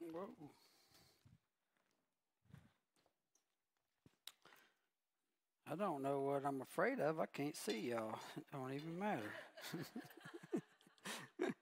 [0.00, 0.28] Whoa.
[5.70, 7.20] I don't know what I'm afraid of.
[7.20, 8.18] I can't see y'all.
[8.36, 9.32] It don't even matter.
[11.40, 11.52] and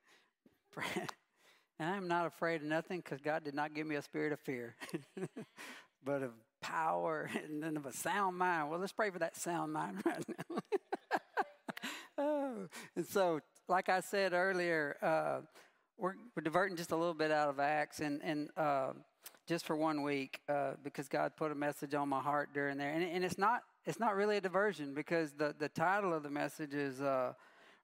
[1.81, 4.77] I'm not afraid of nothing because God did not give me a spirit of fear,
[6.05, 6.31] but of
[6.63, 8.71] power and then of a sound mind.
[8.71, 10.59] Well, let's pray for that sound mind right now.
[12.17, 15.41] oh, and so, like I said earlier, uh,
[15.99, 18.93] we're, we're diverting just a little bit out of Acts and, and uh,
[19.47, 22.91] just for one week uh, because God put a message on my heart during there.
[22.91, 26.29] And, and it's not it's not really a diversion because the, the title of the
[26.29, 27.33] message is uh,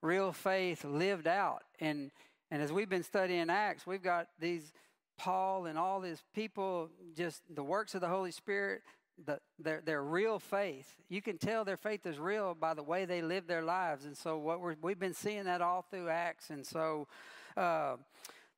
[0.02, 1.62] Real Faith Lived Out.
[1.80, 2.10] And,
[2.50, 4.74] and as we've been studying Acts, we've got these
[5.16, 8.82] Paul and all these people, just the works of the Holy Spirit,
[9.24, 10.94] the, their, their real faith.
[11.08, 14.04] You can tell their faith is real by the way they live their lives.
[14.04, 16.50] And so what we're, we've been seeing that all through Acts.
[16.50, 17.08] And so
[17.56, 17.96] uh,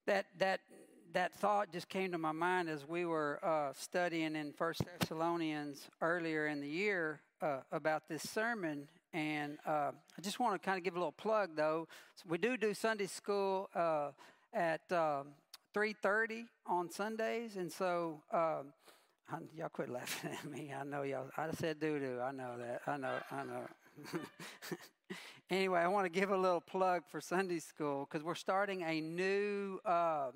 [0.07, 0.61] that, that,
[1.13, 5.89] that thought just came to my mind as we were uh, studying in First Thessalonians
[6.01, 10.79] earlier in the year uh, about this sermon, and uh, I just want to kind
[10.79, 11.89] of give a little plug, though.
[12.17, 14.11] So we do do Sunday school uh,
[14.53, 15.29] at um,
[15.73, 18.73] three thirty on Sundays, and so um,
[19.55, 20.73] y'all quit laughing at me.
[20.79, 21.31] I know y'all.
[21.37, 22.21] I said doo doo.
[22.21, 22.83] I know that.
[22.87, 23.15] I know.
[23.31, 23.67] I know.
[25.51, 29.01] anyway, I want to give a little plug for Sunday school because we're starting a
[29.01, 30.31] new uh,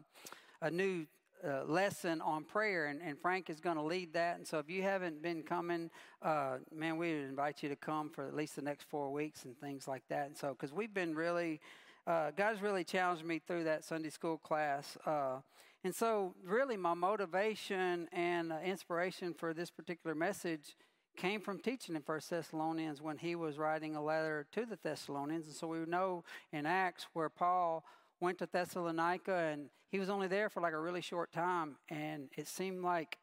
[0.63, 1.07] a new
[1.47, 4.37] uh, lesson on prayer, and, and Frank is going to lead that.
[4.37, 5.91] And so, if you haven't been coming,
[6.23, 9.45] uh, man, we would invite you to come for at least the next four weeks
[9.45, 10.27] and things like that.
[10.27, 11.61] And so, because we've been really,
[12.07, 14.99] uh, God's really challenged me through that Sunday school class.
[15.07, 15.39] Uh,
[15.83, 20.77] and so, really, my motivation and uh, inspiration for this particular message
[21.17, 25.47] came from teaching in First Thessalonians when he was writing a letter to the Thessalonians.
[25.47, 27.85] And so, we know in Acts where Paul
[28.21, 31.77] went to Thessalonica, and he was only there for like a really short time.
[31.89, 33.19] And it seemed like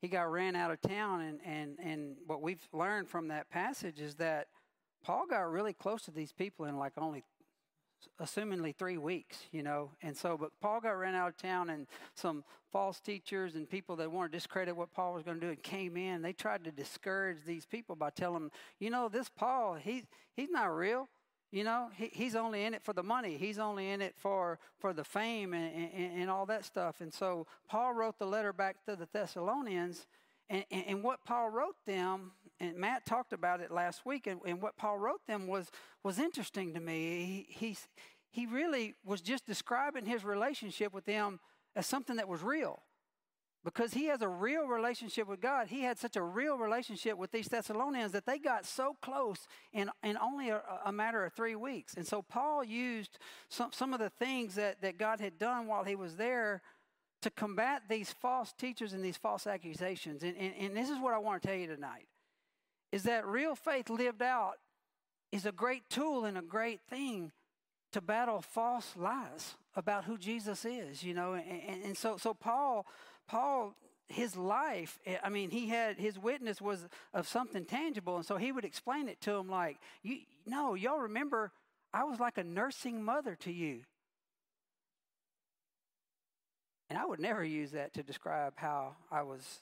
[0.00, 1.20] he got ran out of town.
[1.22, 4.48] And, and, and what we've learned from that passage is that
[5.02, 7.24] Paul got really close to these people in like only
[8.20, 9.90] assumingly three weeks, you know.
[10.02, 13.96] And so, but Paul got ran out of town, and some false teachers and people
[13.96, 16.22] that wanted to discredit what Paul was going to do and came in.
[16.22, 20.04] They tried to discourage these people by telling them, you know, this Paul, he,
[20.36, 21.08] he's not real.
[21.50, 23.38] You know, he, he's only in it for the money.
[23.38, 27.00] He's only in it for, for the fame and, and, and all that stuff.
[27.00, 30.06] And so Paul wrote the letter back to the Thessalonians.
[30.50, 34.40] And, and, and, what Paul wrote them, and Matt talked about it last week, and,
[34.46, 35.70] and what Paul wrote them was,
[36.02, 37.46] was interesting to me.
[37.48, 37.76] He, he,
[38.30, 41.40] he really was just describing his relationship with them
[41.76, 42.82] as something that was real
[43.64, 45.68] because he has a real relationship with God.
[45.68, 49.90] He had such a real relationship with these Thessalonians that they got so close in,
[50.02, 51.94] in only a, a matter of three weeks.
[51.94, 55.84] And so Paul used some, some of the things that, that God had done while
[55.84, 56.62] he was there
[57.22, 60.22] to combat these false teachers and these false accusations.
[60.22, 62.06] And, and, and this is what I want to tell you tonight
[62.92, 64.54] is that real faith lived out
[65.30, 67.32] is a great tool and a great thing
[67.92, 71.34] to battle false lies about who Jesus is, you know.
[71.34, 72.86] And, and, so, so Paul
[73.28, 73.74] Paul,
[74.08, 78.52] his life, I mean, he had his witness was of something tangible, and so he
[78.52, 81.52] would explain it to him like, "You know, y'all remember,
[81.92, 83.82] I was like a nursing mother to you."
[86.90, 89.60] And I would never use that to describe how I was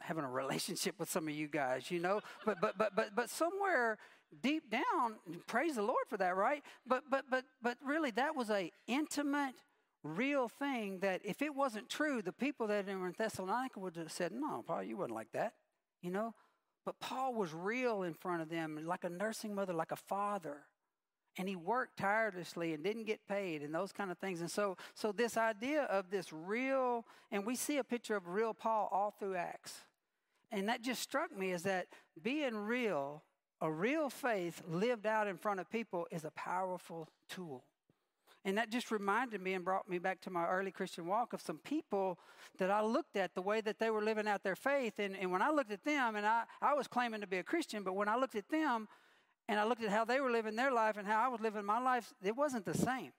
[0.00, 2.20] having a relationship with some of you guys, you know.
[2.44, 3.98] But but but but but somewhere
[4.42, 5.16] deep down,
[5.46, 6.62] praise the Lord for that, right?
[6.86, 9.54] But but but but really, that was a intimate
[10.02, 14.12] real thing that if it wasn't true, the people that were in Thessalonica would have
[14.12, 15.54] said, No, Paul, you wasn't like that,
[16.02, 16.34] you know?
[16.84, 20.62] But Paul was real in front of them, like a nursing mother, like a father.
[21.40, 24.42] And he worked tirelessly and didn't get paid and those kind of things.
[24.42, 28.52] And so, so this idea of this real, and we see a picture of real
[28.52, 29.78] Paul all through Acts.
[30.52, 31.86] And that just struck me is that
[32.22, 33.22] being real,
[33.62, 37.64] a real faith lived out in front of people is a powerful tool.
[38.44, 41.40] And that just reminded me and brought me back to my early Christian walk of
[41.40, 42.18] some people
[42.58, 44.98] that I looked at the way that they were living out their faith.
[44.98, 47.42] And, and when I looked at them, and I, I was claiming to be a
[47.42, 48.88] Christian, but when I looked at them
[49.50, 51.64] and I looked at how they were living their life and how I was living
[51.64, 53.10] my life, it wasn't the same.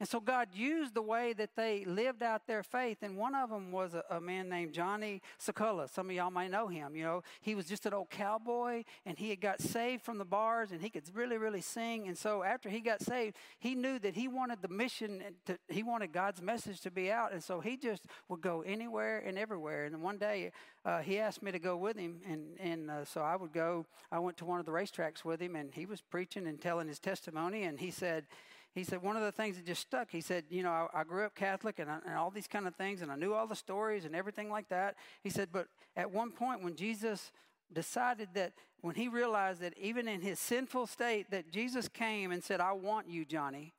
[0.00, 2.98] And so God used the way that they lived out their faith.
[3.02, 5.88] And one of them was a, a, man named Johnny Sakula.
[5.88, 6.96] Some of y'all might know him.
[6.96, 10.24] You know, he was just an old cowboy and he had got saved from the
[10.24, 12.08] bars and he could really, really sing.
[12.08, 15.84] And so after he got saved, he knew that he wanted the mission, to, he
[15.84, 17.32] wanted God's message to be out.
[17.32, 19.84] And so he just would go anywhere and everywhere.
[19.84, 20.50] And one day
[20.84, 22.20] uh, he asked me to go with him.
[22.28, 25.40] And, and uh, so I would go, I went to one of the racetracks with
[25.40, 27.62] him and he was preaching and telling his testimony.
[27.62, 28.26] And he said,
[28.74, 30.10] he said one of the things that just stuck.
[30.10, 32.66] He said, you know, I, I grew up Catholic and, I, and all these kind
[32.66, 34.96] of things, and I knew all the stories and everything like that.
[35.22, 37.30] He said, but at one point when Jesus
[37.72, 42.42] decided that when he realized that even in his sinful state that Jesus came and
[42.42, 43.72] said, I want you, Johnny,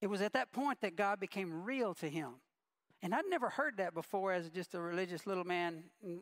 [0.00, 2.34] it was at that point that God became real to him.
[3.02, 6.20] And I'd never heard that before as just a religious little man mm, mm,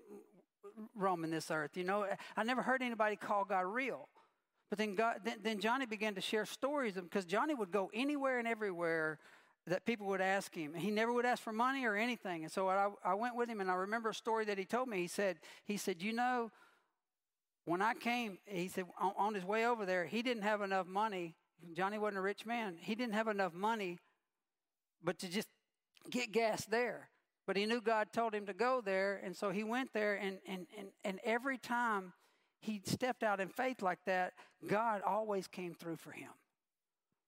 [0.95, 1.77] roaming this earth.
[1.77, 2.07] You know,
[2.37, 4.09] I never heard anybody call God real.
[4.71, 8.39] But then, God, then, then Johnny began to share stories because Johnny would go anywhere
[8.39, 9.19] and everywhere
[9.67, 10.75] that people would ask him.
[10.75, 12.45] He never would ask for money or anything.
[12.45, 14.89] And so I, I went with him, and I remember a story that he told
[14.89, 14.99] me.
[14.99, 16.51] He said, he said, you know,
[17.65, 20.87] when I came, he said, on, on his way over there, he didn't have enough
[20.87, 21.35] money.
[21.75, 22.77] Johnny wasn't a rich man.
[22.81, 23.99] He didn't have enough money,
[25.03, 25.49] but to just
[26.09, 27.11] get gas there.
[27.47, 30.39] But he knew God told him to go there, and so he went there, and,
[30.47, 32.13] and, and, and every time
[32.61, 34.35] he stepped out in faith like that,
[34.67, 36.31] God always came through for him.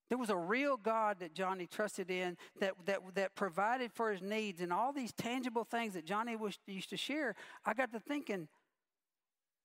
[0.09, 4.21] There was a real God that Johnny trusted in that, that, that provided for his
[4.21, 7.35] needs and all these tangible things that Johnny was, used to share.
[7.65, 8.49] I got to thinking,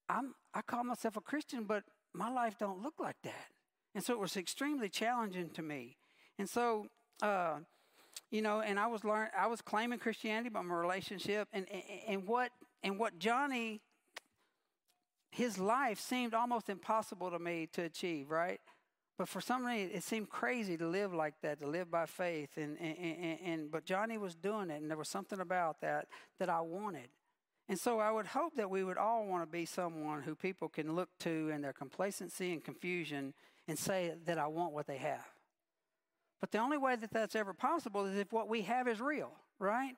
[0.07, 3.47] I'm, I call myself a Christian, but my life don't look like that.
[3.93, 5.97] And so it was extremely challenging to me.
[6.39, 6.87] And so,
[7.21, 7.55] uh,
[8.31, 11.83] you know, and I was learn, I was claiming Christianity, but my relationship and, and,
[12.07, 12.51] and what
[12.83, 13.81] and what Johnny,
[15.31, 18.59] his life seemed almost impossible to me to achieve, right?
[19.17, 22.51] But for some reason, it seemed crazy to live like that, to live by faith.
[22.55, 26.07] And, and, and, and but Johnny was doing it, and there was something about that
[26.39, 27.09] that I wanted.
[27.69, 30.69] And so I would hope that we would all want to be someone who people
[30.69, 33.33] can look to in their complacency and confusion
[33.67, 35.25] and say that I want what they have.
[36.39, 39.31] But the only way that that's ever possible is if what we have is real,
[39.59, 39.95] right?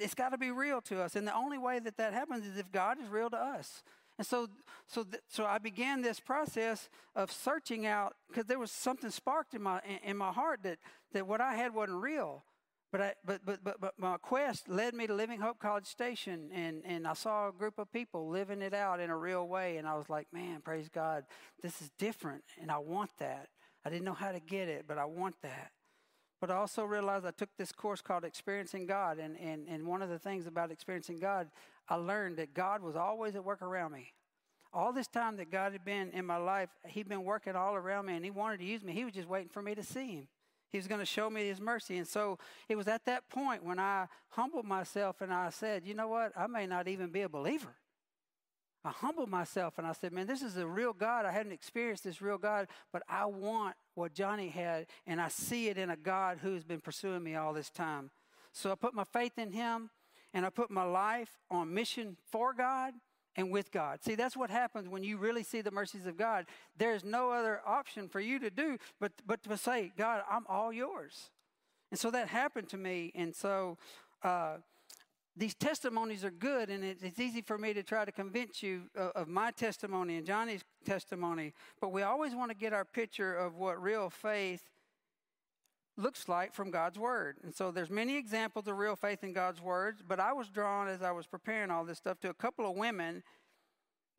[0.00, 1.14] It's got to be real to us.
[1.14, 3.82] And the only way that that happens is if God is real to us.
[4.18, 4.48] And so,
[4.86, 9.54] so, th- so I began this process of searching out because there was something sparked
[9.54, 10.78] in my in, in my heart that
[11.12, 12.44] that what I had wasn't real.
[12.92, 16.50] But, I, but, but, but, but my quest led me to Living Hope College Station,
[16.54, 19.76] and, and I saw a group of people living it out in a real way.
[19.76, 21.24] And I was like, man, praise God,
[21.60, 23.48] this is different, and I want that.
[23.84, 25.72] I didn't know how to get it, but I want that.
[26.40, 30.00] But I also realized I took this course called Experiencing God, and, and, and one
[30.00, 31.48] of the things about experiencing God,
[31.88, 34.12] I learned that God was always at work around me.
[34.72, 38.06] All this time that God had been in my life, He'd been working all around
[38.06, 38.92] me, and He wanted to use me.
[38.92, 40.28] He was just waiting for me to see Him.
[40.70, 41.96] He was going to show me his mercy.
[41.96, 42.38] And so
[42.68, 46.32] it was at that point when I humbled myself and I said, you know what?
[46.36, 47.74] I may not even be a believer.
[48.84, 51.24] I humbled myself and I said, man, this is a real God.
[51.24, 55.68] I hadn't experienced this real God, but I want what Johnny had, and I see
[55.68, 58.10] it in a God who's been pursuing me all this time.
[58.52, 59.90] So I put my faith in him
[60.36, 62.92] and I put my life on mission for God
[63.36, 64.04] and with God.
[64.04, 66.44] See, that's what happens when you really see the mercies of God.
[66.76, 70.74] There's no other option for you to do but, but to say, God, I'm all
[70.74, 71.30] yours.
[71.90, 73.12] And so that happened to me.
[73.14, 73.78] And so
[74.22, 74.56] uh,
[75.34, 78.90] these testimonies are good, and it, it's easy for me to try to convince you
[78.94, 81.54] of, of my testimony and Johnny's testimony.
[81.80, 84.68] But we always want to get our picture of what real faith
[85.96, 87.36] looks like from God's word.
[87.42, 90.88] And so there's many examples of real faith in God's words, but I was drawn
[90.88, 93.22] as I was preparing all this stuff to a couple of women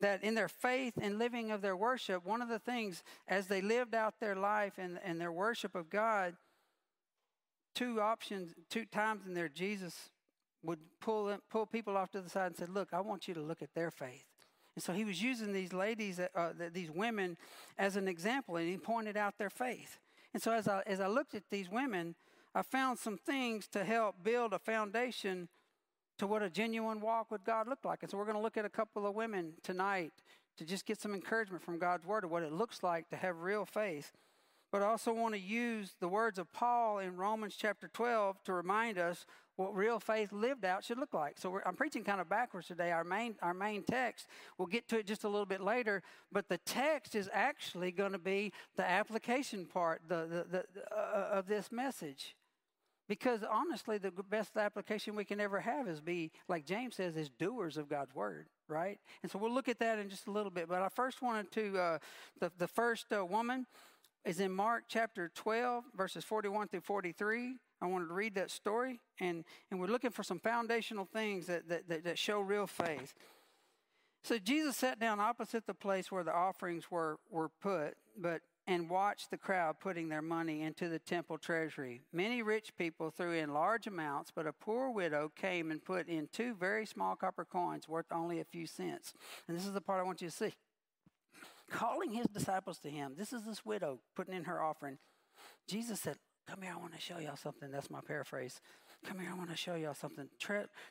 [0.00, 3.60] that in their faith and living of their worship, one of the things as they
[3.60, 6.36] lived out their life and, and their worship of God,
[7.74, 10.10] two options, two times in there, Jesus
[10.62, 13.40] would pull pull people off to the side and said, "Look, I want you to
[13.40, 14.24] look at their faith."
[14.74, 17.36] And so he was using these ladies, uh, these women,
[17.76, 19.98] as an example, and he pointed out their faith.
[20.38, 22.14] And so as I, as I looked at these women,
[22.54, 25.48] I found some things to help build a foundation
[26.16, 28.04] to what a genuine walk with God looked like.
[28.04, 30.12] And so we're going to look at a couple of women tonight
[30.58, 33.40] to just get some encouragement from God's word of what it looks like to have
[33.40, 34.12] real faith.
[34.70, 38.52] But I also want to use the words of Paul in Romans chapter 12 to
[38.52, 39.26] remind us
[39.58, 41.36] what real faith lived out should look like.
[41.36, 42.92] So I'm preaching kind of backwards today.
[42.92, 46.48] Our main, our main text, we'll get to it just a little bit later, but
[46.48, 51.48] the text is actually going to be the application part the, the, the uh, of
[51.48, 52.36] this message.
[53.08, 57.28] Because honestly, the best application we can ever have is be, like James says, is
[57.28, 59.00] doers of God's word, right?
[59.22, 60.68] And so we'll look at that in just a little bit.
[60.68, 61.98] But I first wanted to, uh,
[62.38, 63.66] the, the first uh, woman
[64.24, 67.56] is in Mark chapter 12, verses 41 through 43.
[67.80, 71.68] I wanted to read that story, and, and we're looking for some foundational things that,
[71.68, 73.14] that, that, that show real faith.
[74.24, 78.90] So Jesus sat down opposite the place where the offerings were, were put, but and
[78.90, 82.02] watched the crowd putting their money into the temple treasury.
[82.12, 86.28] Many rich people threw in large amounts, but a poor widow came and put in
[86.30, 89.14] two very small copper coins worth only a few cents.
[89.48, 90.52] And this is the part I want you to see.
[91.70, 94.98] Calling his disciples to him, this is this widow putting in her offering.
[95.66, 96.16] Jesus said,
[96.48, 97.70] Come here, I want to show y'all something.
[97.70, 98.62] That's my paraphrase.
[99.06, 100.28] Come here, I want to show y'all something.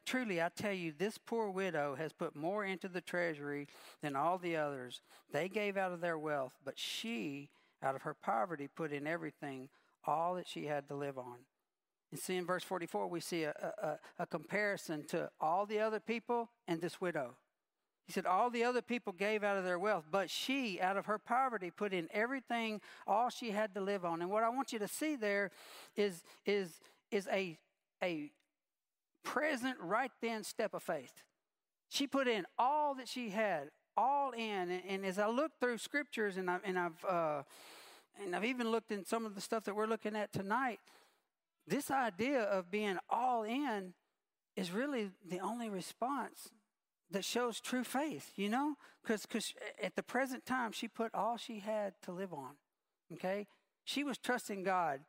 [0.05, 3.67] truly, I tell you, this poor widow has put more into the treasury
[4.03, 5.01] than all the others.
[5.31, 7.49] They gave out of their wealth, but she,
[7.81, 9.69] out of her poverty, put in everything,
[10.05, 11.37] all that she had to live on.
[12.11, 15.99] And see in verse 44, we see a, a, a comparison to all the other
[15.99, 17.35] people and this widow.
[18.07, 21.05] He said, All the other people gave out of their wealth, but she, out of
[21.07, 24.21] her poverty, put in everything, all she had to live on.
[24.21, 25.51] And what I want you to see there
[25.97, 26.79] is, is,
[27.11, 27.57] is a,
[28.01, 28.31] a
[29.23, 31.21] present, right then step of faith.
[31.89, 34.71] She put in all that she had, all in.
[34.71, 37.43] And, and as I look through scriptures, and, I, and, I've, uh,
[38.23, 40.79] and I've even looked in some of the stuff that we're looking at tonight,
[41.67, 43.93] this idea of being all in
[44.55, 46.51] is really the only response
[47.11, 48.75] that shows true faith, you know?
[49.01, 52.55] Because at the present time, she put all she had to live on,
[53.13, 53.47] okay?
[53.85, 54.99] She was trusting God.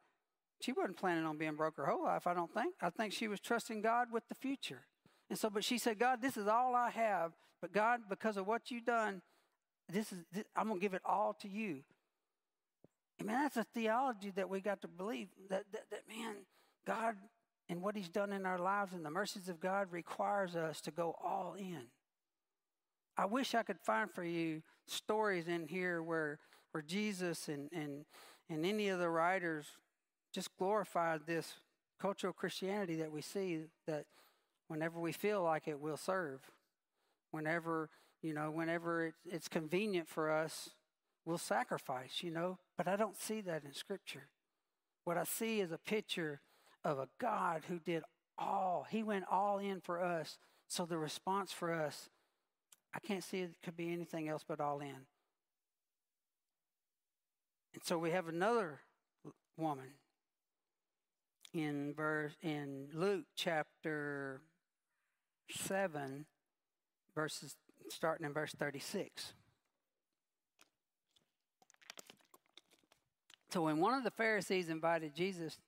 [0.60, 2.74] She wasn't planning on being broke her whole life, I don't think.
[2.80, 4.82] I think she was trusting God with the future.
[5.30, 7.32] And so, but she said, God, this is all I have.
[7.60, 9.20] But God, because of what you've done,
[9.88, 11.80] this is, this, I'm going to give it all to you.
[13.20, 16.36] I mean, that's a theology that we got to believe that, that, that man,
[16.86, 17.16] God
[17.68, 20.90] and what He's done in our lives and the mercies of God requires us to
[20.90, 21.86] go all in.
[23.16, 26.38] I wish I could find for you stories in here where,
[26.70, 28.04] where Jesus and, and,
[28.48, 29.66] and any of the writers
[30.32, 31.54] just glorified this
[32.00, 34.04] cultural Christianity that we see that
[34.68, 36.40] whenever we feel like it, we'll serve.
[37.32, 37.90] Whenever,
[38.22, 40.70] you know, whenever it, it's convenient for us,
[41.24, 42.58] we'll sacrifice, you know.
[42.76, 44.28] But I don't see that in Scripture.
[45.04, 46.40] What I see is a picture
[46.88, 48.02] of a God who did
[48.38, 50.38] all, He went all in for us.
[50.68, 52.08] So the response for us,
[52.94, 55.06] I can't see it could be anything else but all in.
[57.74, 58.80] And so we have another
[59.56, 59.90] woman
[61.52, 64.40] in verse in Luke chapter
[65.50, 66.26] 7
[67.14, 67.56] verses
[67.88, 69.32] starting in verse 36.
[73.50, 75.58] So when one of the Pharisees invited Jesus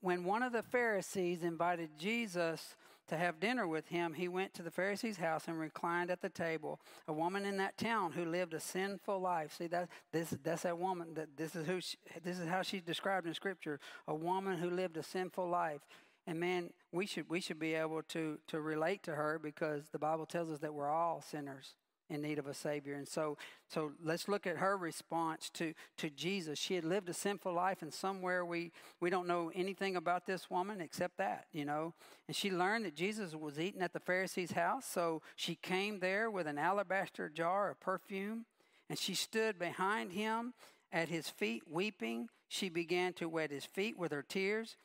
[0.00, 2.76] when one of the Pharisees invited Jesus
[3.08, 6.28] to have dinner with him, he went to the Pharisee's house and reclined at the
[6.28, 6.80] table.
[7.08, 9.54] A woman in that town who lived a sinful life.
[9.56, 12.82] See that this that's that woman that this is who she, this is how she's
[12.82, 13.80] described in Scripture.
[14.06, 15.80] A woman who lived a sinful life.
[16.26, 19.98] And man, we should we should be able to to relate to her because the
[19.98, 21.74] Bible tells us that we're all sinners
[22.12, 22.94] in need of a savior.
[22.94, 23.38] And so,
[23.68, 26.58] so let's look at her response to, to Jesus.
[26.58, 30.50] She had lived a sinful life, and somewhere we, we don't know anything about this
[30.50, 31.94] woman except that, you know.
[32.28, 36.30] And she learned that Jesus was eating at the Pharisee's house, so she came there
[36.30, 38.44] with an alabaster jar of perfume,
[38.90, 40.52] and she stood behind him
[40.92, 42.28] at his feet, weeping.
[42.48, 44.76] She began to wet his feet with her tears.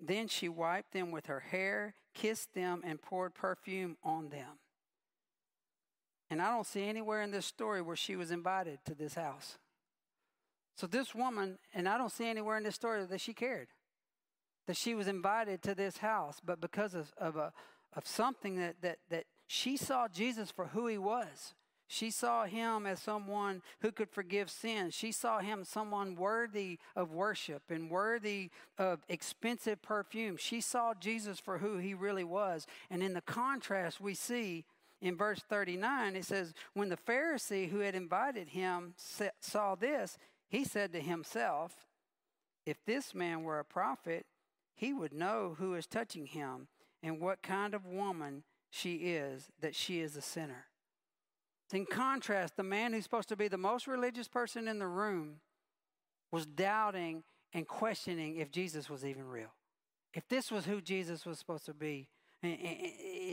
[0.00, 4.58] Then she wiped them with her hair, kissed them, and poured perfume on them.
[6.32, 9.58] And I don't see anywhere in this story where she was invited to this house.
[10.76, 13.68] So this woman, and I don't see anywhere in this story that she cared
[14.66, 17.52] that she was invited to this house, but because of, of, a,
[17.94, 21.52] of something that, that, that she saw Jesus for who he was.
[21.86, 24.94] She saw him as someone who could forgive sins.
[24.94, 28.48] She saw him someone worthy of worship and worthy
[28.78, 30.38] of expensive perfume.
[30.38, 32.66] She saw Jesus for who he really was.
[32.88, 34.64] And in the contrast, we see
[35.02, 38.94] in verse 39, it says, When the Pharisee who had invited him
[39.40, 40.16] saw this,
[40.48, 41.72] he said to himself,
[42.64, 44.26] If this man were a prophet,
[44.74, 46.68] he would know who is touching him
[47.02, 50.66] and what kind of woman she is, that she is a sinner.
[51.72, 55.40] In contrast, the man who's supposed to be the most religious person in the room
[56.30, 59.52] was doubting and questioning if Jesus was even real.
[60.14, 62.08] If this was who Jesus was supposed to be,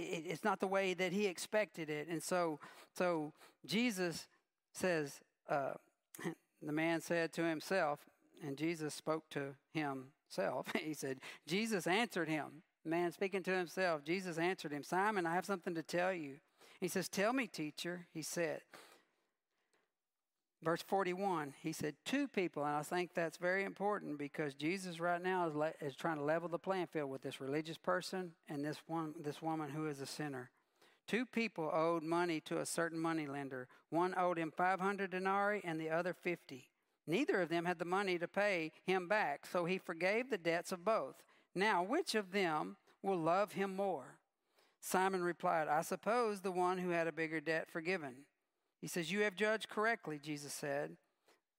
[0.10, 2.08] it's not the way that he expected it.
[2.08, 2.60] And so,
[2.94, 3.34] so
[3.66, 4.28] Jesus
[4.74, 5.74] says, uh,
[6.62, 8.00] the man said to himself,
[8.44, 10.68] and Jesus spoke to himself.
[10.84, 12.64] he said, Jesus answered him.
[12.86, 16.36] Man speaking to himself, Jesus answered him, Simon, I have something to tell you.
[16.80, 18.62] He says, Tell me, teacher, he said.
[20.62, 25.22] Verse 41, he said, Two people, and I think that's very important because Jesus right
[25.22, 28.64] now is, le- is trying to level the playing field with this religious person and
[28.64, 30.50] this, one, this woman who is a sinner.
[31.08, 33.68] Two people owed money to a certain money lender.
[33.90, 36.70] One owed him 500 denarii and the other 50.
[37.08, 40.72] Neither of them had the money to pay him back, so he forgave the debts
[40.72, 41.16] of both.
[41.56, 44.20] Now, which of them will love him more?
[44.82, 48.26] Simon replied, I suppose the one who had a bigger debt forgiven.
[48.82, 50.98] He says, You have judged correctly, Jesus said.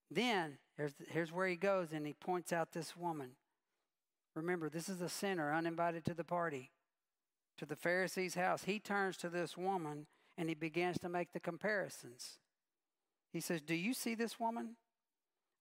[0.09, 3.31] Then, here's, here's where he goes and he points out this woman.
[4.35, 6.71] Remember, this is a sinner uninvited to the party,
[7.57, 8.63] to the Pharisee's house.
[8.63, 12.39] He turns to this woman and he begins to make the comparisons.
[13.31, 14.75] He says, Do you see this woman?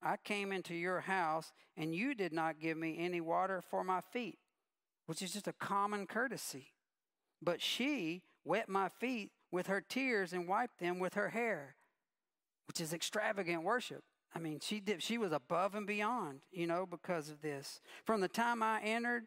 [0.03, 4.01] I came into your house and you did not give me any water for my
[4.01, 4.39] feet,
[5.07, 6.73] which is just a common courtesy.
[7.43, 11.77] But she wet my feet with her tears and wiped them with her hair,
[12.67, 14.03] which is extravagant worship.
[14.35, 17.81] I mean, she did, she was above and beyond, you know, because of this.
[18.05, 19.25] From the time I entered,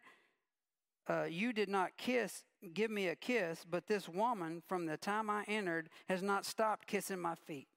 [1.07, 5.29] uh, you did not kiss, give me a kiss, but this woman, from the time
[5.29, 7.67] I entered, has not stopped kissing my feet.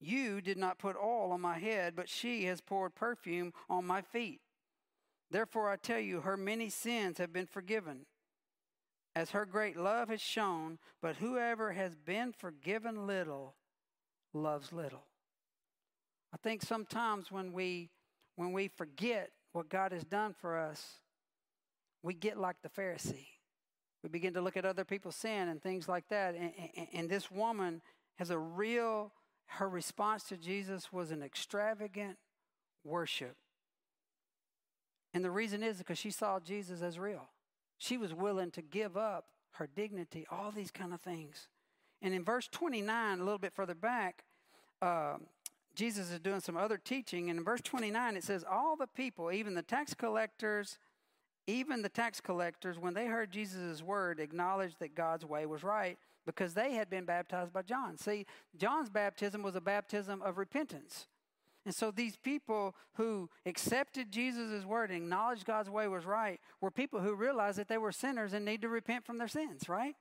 [0.00, 4.00] You did not put oil on my head, but she has poured perfume on my
[4.00, 4.40] feet.
[5.30, 8.06] Therefore, I tell you, her many sins have been forgiven,
[9.14, 13.54] as her great love has shown, but whoever has been forgiven little
[14.32, 15.04] loves little.
[16.32, 17.90] I think sometimes when we
[18.36, 21.00] when we forget what God has done for us,
[22.02, 23.26] we get like the Pharisee.
[24.02, 26.34] We begin to look at other people's sin and things like that.
[26.34, 27.82] And, and, and this woman
[28.16, 29.12] has a real,
[29.46, 32.16] her response to Jesus was an extravagant
[32.82, 33.36] worship.
[35.12, 37.28] And the reason is because she saw Jesus as real.
[37.80, 41.48] She was willing to give up her dignity, all these kind of things.
[42.02, 44.24] And in verse 29, a little bit further back,
[44.82, 45.14] uh,
[45.74, 47.30] Jesus is doing some other teaching.
[47.30, 50.78] And in verse 29, it says, All the people, even the tax collectors,
[51.46, 55.98] even the tax collectors, when they heard Jesus' word, acknowledged that God's way was right
[56.26, 57.96] because they had been baptized by John.
[57.96, 58.26] See,
[58.58, 61.06] John's baptism was a baptism of repentance.
[61.66, 66.70] And so these people who accepted Jesus' word and acknowledged God's way was right were
[66.70, 69.94] people who realized that they were sinners and need to repent from their sins, right?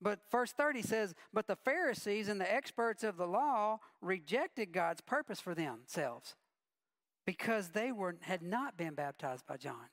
[0.00, 5.00] But verse 30 says, But the Pharisees and the experts of the law rejected God's
[5.00, 6.34] purpose for themselves
[7.26, 9.88] because they were, had not been baptized by John.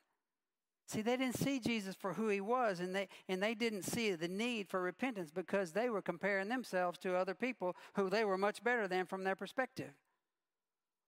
[0.86, 4.12] See, they didn't see Jesus for who he was, and they, and they didn't see
[4.12, 8.36] the need for repentance because they were comparing themselves to other people who they were
[8.36, 9.94] much better than from their perspective.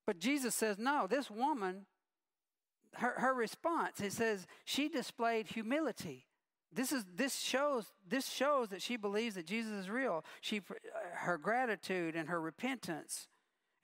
[0.06, 1.86] But Jesus says, No, this woman,
[2.94, 6.26] her, her response, it says, she displayed humility.
[6.72, 10.24] This is this shows this shows that she believes that Jesus is real.
[10.40, 10.60] She
[11.14, 13.28] her gratitude and her repentance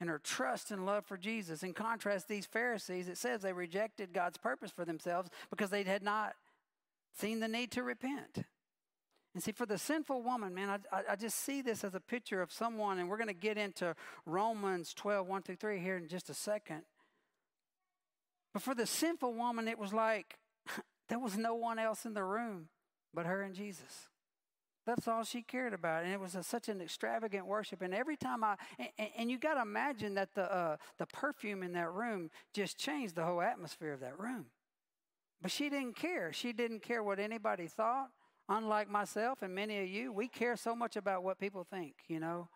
[0.01, 1.63] and her trust and love for Jesus.
[1.63, 6.03] In contrast, these Pharisees, it says they rejected God's purpose for themselves because they had
[6.03, 6.33] not
[7.17, 8.43] seen the need to repent.
[9.33, 12.41] And see, for the sinful woman, man, I, I just see this as a picture
[12.41, 16.07] of someone, and we're going to get into Romans 12, 1 through 3 here in
[16.07, 16.81] just a second.
[18.53, 20.37] But for the sinful woman, it was like
[21.09, 22.67] there was no one else in the room
[23.13, 24.07] but her and Jesus.
[24.85, 27.83] That's all she cared about, and it was a, such an extravagant worship.
[27.83, 28.55] And every time I,
[28.97, 32.79] and, and you got to imagine that the uh, the perfume in that room just
[32.79, 34.47] changed the whole atmosphere of that room.
[35.39, 36.33] But she didn't care.
[36.33, 38.09] She didn't care what anybody thought.
[38.51, 41.93] Unlike myself and many of you, we care so much about what people think.
[42.09, 42.49] You know.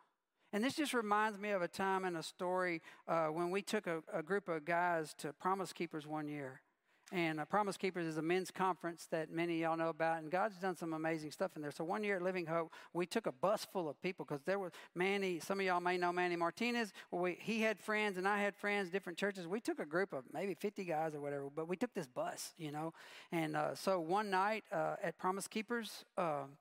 [0.52, 3.88] And this just reminds me of a time and a story uh, when we took
[3.88, 6.62] a, a group of guys to Promise Keepers one year.
[7.12, 10.32] And uh, Promise Keepers is a men's conference that many of y'all know about, and
[10.32, 11.72] God's done some amazing stuff in there.
[11.72, 14.58] So one year at Living Hope, we took a bus full of people because there
[14.58, 15.40] was Manny.
[15.40, 16.94] Some of y'all may know Manny Martinez.
[17.12, 19.46] We, he had friends, and I had friends, different churches.
[19.46, 22.54] We took a group of maybe 50 guys or whatever, but we took this bus,
[22.58, 22.92] you know.
[23.32, 26.06] And uh, so one night uh, at Promise Keepers.
[26.18, 26.58] Um,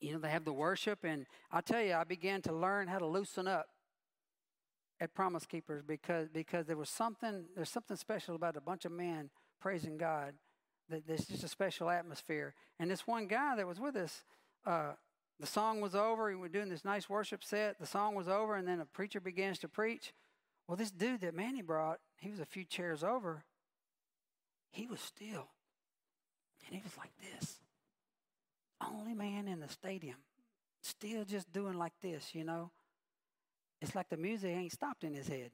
[0.00, 2.98] you know, they have the worship, and I tell you, I began to learn how
[2.98, 3.68] to loosen up
[5.00, 8.92] at Promise Keepers because because there was something there's something special about a bunch of
[8.92, 10.34] men praising God.
[10.88, 12.54] That there's just a special atmosphere.
[12.78, 14.24] And this one guy that was with us,
[14.66, 14.92] uh,
[15.40, 16.28] the song was over.
[16.28, 17.78] We were doing this nice worship set.
[17.78, 20.12] The song was over, and then a preacher begins to preach.
[20.66, 23.44] Well, this dude that Manny brought, he was a few chairs over.
[24.70, 25.48] He was still,
[26.66, 27.60] and he was like this.
[28.80, 30.16] Only man in the stadium,
[30.82, 32.70] still just doing like this, you know
[33.82, 35.50] it's like the music ain't stopped in his head,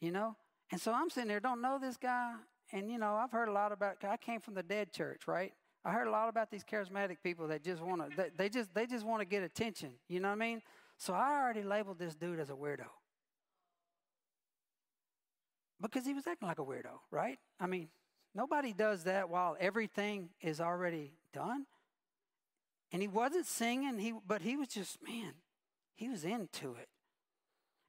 [0.00, 0.34] you know?
[0.72, 2.34] And so I'm sitting there, don't know this guy.
[2.72, 5.52] And, you know, I've heard a lot about, I came from the dead church, right?
[5.84, 8.86] I heard a lot about these charismatic people that just want to, they, just, they
[8.86, 9.92] just want to get attention.
[10.08, 10.60] You know what I mean?
[10.98, 12.86] So I already labeled this dude as a weirdo.
[15.80, 17.38] Because he was acting like a weirdo, right?
[17.60, 17.88] I mean,
[18.34, 21.66] nobody does that while everything is already done.
[22.90, 25.34] And he wasn't singing, he, but he was just, man,
[25.94, 26.88] he was into it.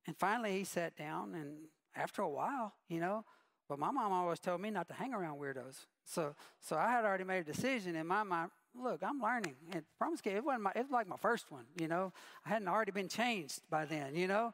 [0.08, 3.26] And finally, he sat down, and after a while, you know,
[3.68, 5.86] but my mom always told me not to hang around weirdos.
[6.06, 8.52] So, so I had already made a decision in my mind.
[8.74, 9.56] Look, I'm learning.
[9.74, 11.66] And promise you, it wasn't my, it was like my first one.
[11.80, 12.14] You know,
[12.46, 14.16] I hadn't already been changed by then.
[14.16, 14.54] You know,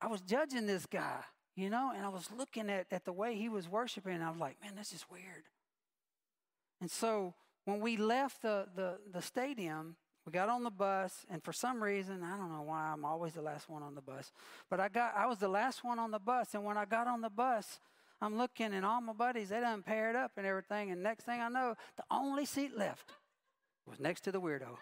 [0.00, 1.20] I was judging this guy,
[1.54, 4.30] you know, and I was looking at, at the way he was worshiping, and I
[4.30, 5.44] was like, man, that's just weird.
[6.80, 7.34] And so
[7.66, 11.82] when we left the, the, the stadium, we got on the bus, and for some
[11.82, 14.30] reason, I don't know why I'm always the last one on the bus,
[14.70, 17.08] but I got I was the last one on the bus, and when I got
[17.08, 17.80] on the bus,
[18.20, 21.40] I'm looking, and all my buddies they done paired up and everything, and next thing
[21.40, 23.10] I know, the only seat left
[23.84, 24.76] was next to the weirdo.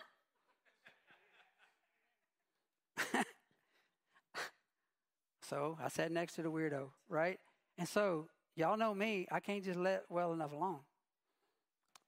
[5.43, 7.41] so I sat next to the weirdo, right?
[7.79, 10.81] And so y'all know me, I can't just let well enough alone.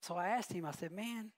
[0.02, 1.30] So I asked him, I said, Man,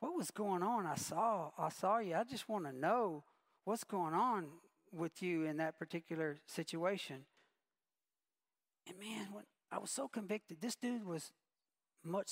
[0.00, 0.86] what was going on?
[0.86, 2.14] I saw, I saw you.
[2.14, 3.22] I just want to know
[3.64, 4.46] what's going on
[4.92, 7.26] with you in that particular situation.
[8.88, 10.60] And man, when I was so convicted.
[10.60, 11.32] This dude was
[12.04, 12.30] much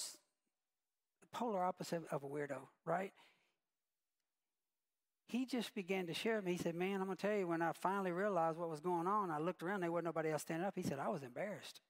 [1.33, 3.13] polar opposite of a weirdo, right?
[5.29, 6.53] He just began to share with me.
[6.53, 9.07] He said, Man, I'm going to tell you, when I finally realized what was going
[9.07, 10.75] on, I looked around, there wasn't nobody else standing up.
[10.75, 11.81] He said, I was embarrassed.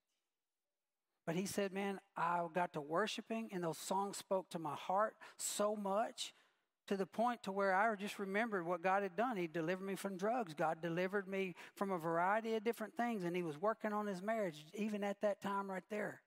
[1.28, 5.14] But he said, Man, I got to worshiping, and those songs spoke to my heart
[5.36, 6.32] so much
[6.86, 9.36] to the point to where I just remembered what God had done.
[9.36, 10.54] He delivered me from drugs.
[10.54, 14.22] God delivered me from a variety of different things, and He was working on His
[14.22, 16.22] marriage even at that time right there.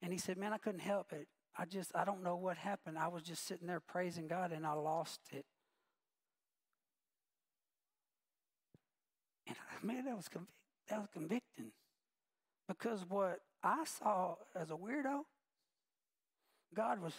[0.00, 1.26] And he said, Man, I couldn't help it.
[1.58, 2.98] I just, I don't know what happened.
[2.98, 5.44] I was just sitting there praising God, and I lost it.
[9.48, 10.28] And man, that was,
[10.88, 11.72] that was convicting.
[12.70, 15.22] Because what I saw as a weirdo,
[16.72, 17.14] God was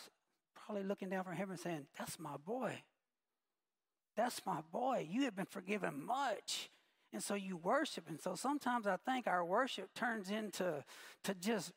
[0.55, 2.81] probably looking down from heaven saying, That's my boy.
[4.15, 5.07] That's my boy.
[5.09, 6.69] You have been forgiven much.
[7.13, 8.05] And so you worship.
[8.07, 10.85] And so sometimes I think our worship turns into
[11.25, 11.73] to just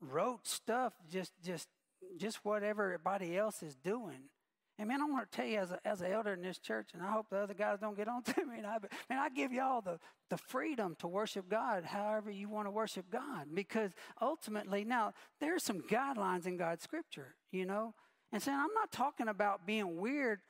[0.00, 1.68] rote stuff, just just
[2.16, 4.30] just what everybody else is doing.
[4.78, 6.90] And man, I want to tell you as, a, as an elder in this church,
[6.94, 8.58] and I hope the other guys don't get on to me.
[8.58, 8.76] And I,
[9.10, 9.98] man, I give y'all the,
[10.30, 13.46] the freedom to worship God however you want to worship God.
[13.52, 13.90] Because
[14.22, 17.94] ultimately, now, there's some guidelines in God's scripture, you know?
[18.32, 20.40] And saying, I'm not talking about being weird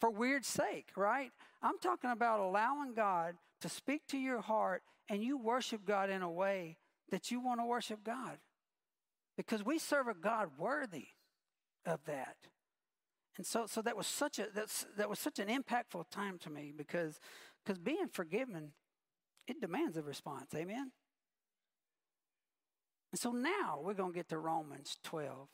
[0.00, 1.30] for weird's sake, right?
[1.62, 6.22] I'm talking about allowing God to speak to your heart and you worship God in
[6.22, 6.76] a way
[7.10, 8.38] that you want to worship God.
[9.36, 11.06] Because we serve a God worthy
[11.86, 12.36] of that.
[13.36, 16.50] And so, so that was such a that's, that was such an impactful time to
[16.50, 17.18] me because
[17.64, 18.72] because being forgiven,
[19.46, 20.54] it demands a response.
[20.54, 20.92] Amen.
[23.12, 25.48] And so now we're going to get to Romans 12,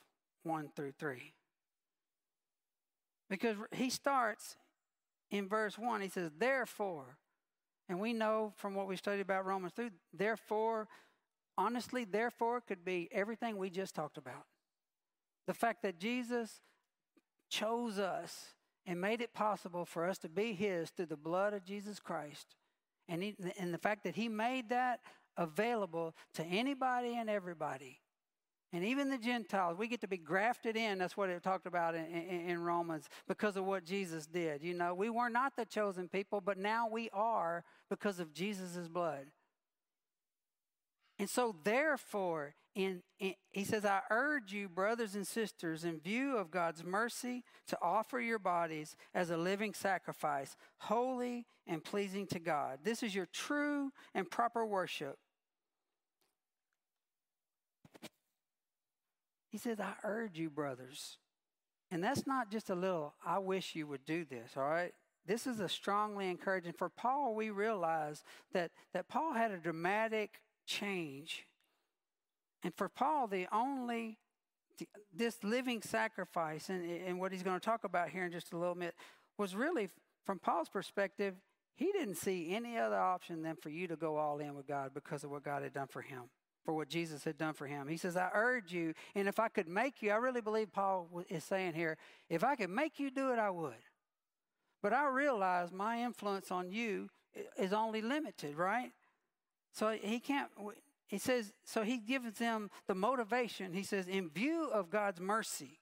[0.45, 1.35] 1 through 3.
[3.29, 4.57] Because he starts
[5.31, 7.19] in verse 1, he says, Therefore,
[7.89, 10.89] and we know from what we studied about Romans 3, therefore,
[11.59, 14.47] honestly, therefore could be everything we just talked about.
[15.47, 16.61] The fact that Jesus
[17.49, 18.55] chose us
[18.87, 22.57] and made it possible for us to be His through the blood of Jesus Christ.
[23.09, 25.01] And, he, and the fact that He made that
[25.37, 28.01] available to anybody and everybody.
[28.73, 30.99] And even the Gentiles, we get to be grafted in.
[30.99, 34.63] That's what it talked about in, in, in, Romans because of what Jesus did.
[34.63, 38.87] You know, we were not the chosen people, but now we are because of Jesus'
[38.89, 39.27] blood.
[41.19, 46.37] And so, therefore, in, in, he says, I urge you, brothers and sisters, in view
[46.37, 52.39] of God's mercy, to offer your bodies as a living sacrifice, holy and pleasing to
[52.39, 52.79] God.
[52.85, 55.19] This is your true and proper worship.
[59.51, 61.19] He says, I urge you, brothers.
[61.91, 64.93] And that's not just a little, I wish you would do this, all right?
[65.27, 66.75] This is a strongly encouraging.
[66.75, 71.45] For Paul, we realize that, that Paul had a dramatic change.
[72.63, 74.19] And for Paul, the only,
[75.15, 78.57] this living sacrifice, and, and what he's going to talk about here in just a
[78.57, 78.95] little bit,
[79.37, 79.89] was really,
[80.25, 81.35] from Paul's perspective,
[81.77, 84.93] he didn't see any other option than for you to go all in with God
[84.93, 86.25] because of what God had done for him,
[86.65, 87.87] for what Jesus had done for him.
[87.87, 91.09] He says, I urge you, and if I could make you, I really believe Paul
[91.29, 91.97] is saying here,
[92.29, 93.75] if I could make you do it, I would.
[94.83, 97.09] But I realize my influence on you
[97.57, 98.91] is only limited, right?
[99.73, 100.51] So he can't,
[101.09, 103.73] he says, so he gives them the motivation.
[103.73, 105.81] He says, in view of God's mercy.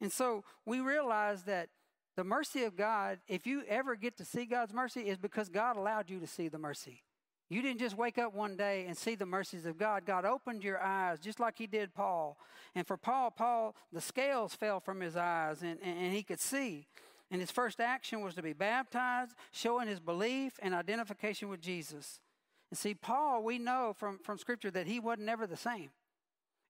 [0.00, 1.68] And so we realize that
[2.16, 5.76] the mercy of God, if you ever get to see God's mercy, is because God
[5.76, 7.02] allowed you to see the mercy.
[7.48, 10.06] You didn't just wake up one day and see the mercies of God.
[10.06, 12.38] God opened your eyes just like He did Paul.
[12.76, 16.40] And for Paul, Paul, the scales fell from his eyes and, and, and he could
[16.40, 16.86] see.
[17.32, 22.20] And his first action was to be baptized, showing his belief and identification with Jesus.
[22.70, 25.90] And see, Paul, we know from, from Scripture that he wasn't ever the same.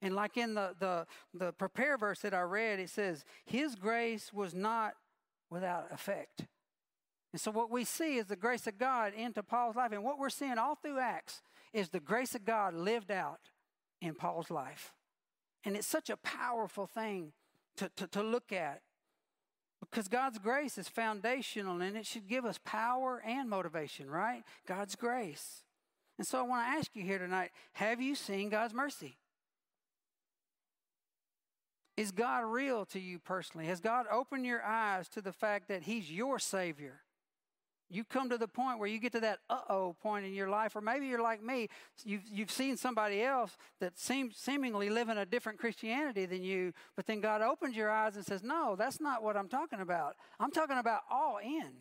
[0.02, 4.32] And like in the, the, the prepare verse that I read, it says, His grace
[4.32, 4.94] was not
[5.50, 6.46] without effect.
[7.32, 9.92] And so, what we see is the grace of God into Paul's life.
[9.92, 13.40] And what we're seeing all through Acts is the grace of God lived out
[14.00, 14.94] in Paul's life.
[15.64, 17.32] And it's such a powerful thing
[17.76, 18.80] to, to, to look at
[19.80, 24.42] because God's grace is foundational and it should give us power and motivation, right?
[24.66, 25.64] God's grace.
[26.20, 29.16] And so I want to ask you here tonight have you seen God's mercy?
[31.96, 33.66] Is God real to you personally?
[33.68, 37.00] Has God opened your eyes to the fact that He's your Savior?
[37.88, 40.50] You come to the point where you get to that uh oh point in your
[40.50, 41.68] life, or maybe you're like me.
[42.04, 47.06] You've, you've seen somebody else that seems seemingly living a different Christianity than you, but
[47.06, 50.16] then God opens your eyes and says, No, that's not what I'm talking about.
[50.38, 51.80] I'm talking about all in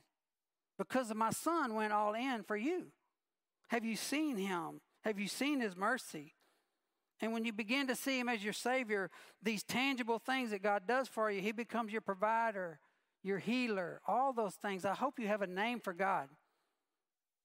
[0.78, 2.94] because my son went all in for you.
[3.70, 4.82] Have you seen him?
[5.04, 6.36] Have you seen his mercy?
[7.22, 9.10] And when you begin to see him as your Savior,
[9.42, 12.80] these tangible things that God does for you, he becomes your provider
[13.24, 14.86] your healer, all those things.
[14.86, 16.30] I hope you have a name for God,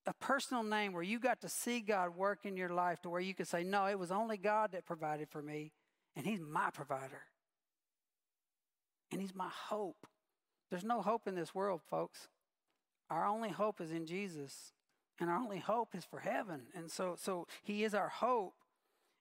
[0.06, 3.20] a personal name where you got to see God work in your life to where
[3.20, 5.72] you can say, No, it was only God that provided for me,
[6.14, 7.22] and He's my provider.
[9.10, 10.06] And He's my hope.
[10.70, 12.28] There's no hope in this world, folks.
[13.10, 14.72] Our only hope is in Jesus,
[15.20, 16.62] and our only hope is for heaven.
[16.74, 18.54] And so, so He is our hope.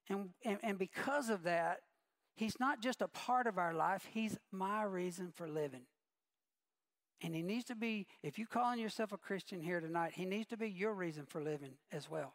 [0.08, 1.80] And, and, and because of that,
[2.34, 5.82] He's not just a part of our life, He's my reason for living.
[7.22, 10.46] And he needs to be, if you're calling yourself a Christian here tonight, he needs
[10.48, 12.34] to be your reason for living as well.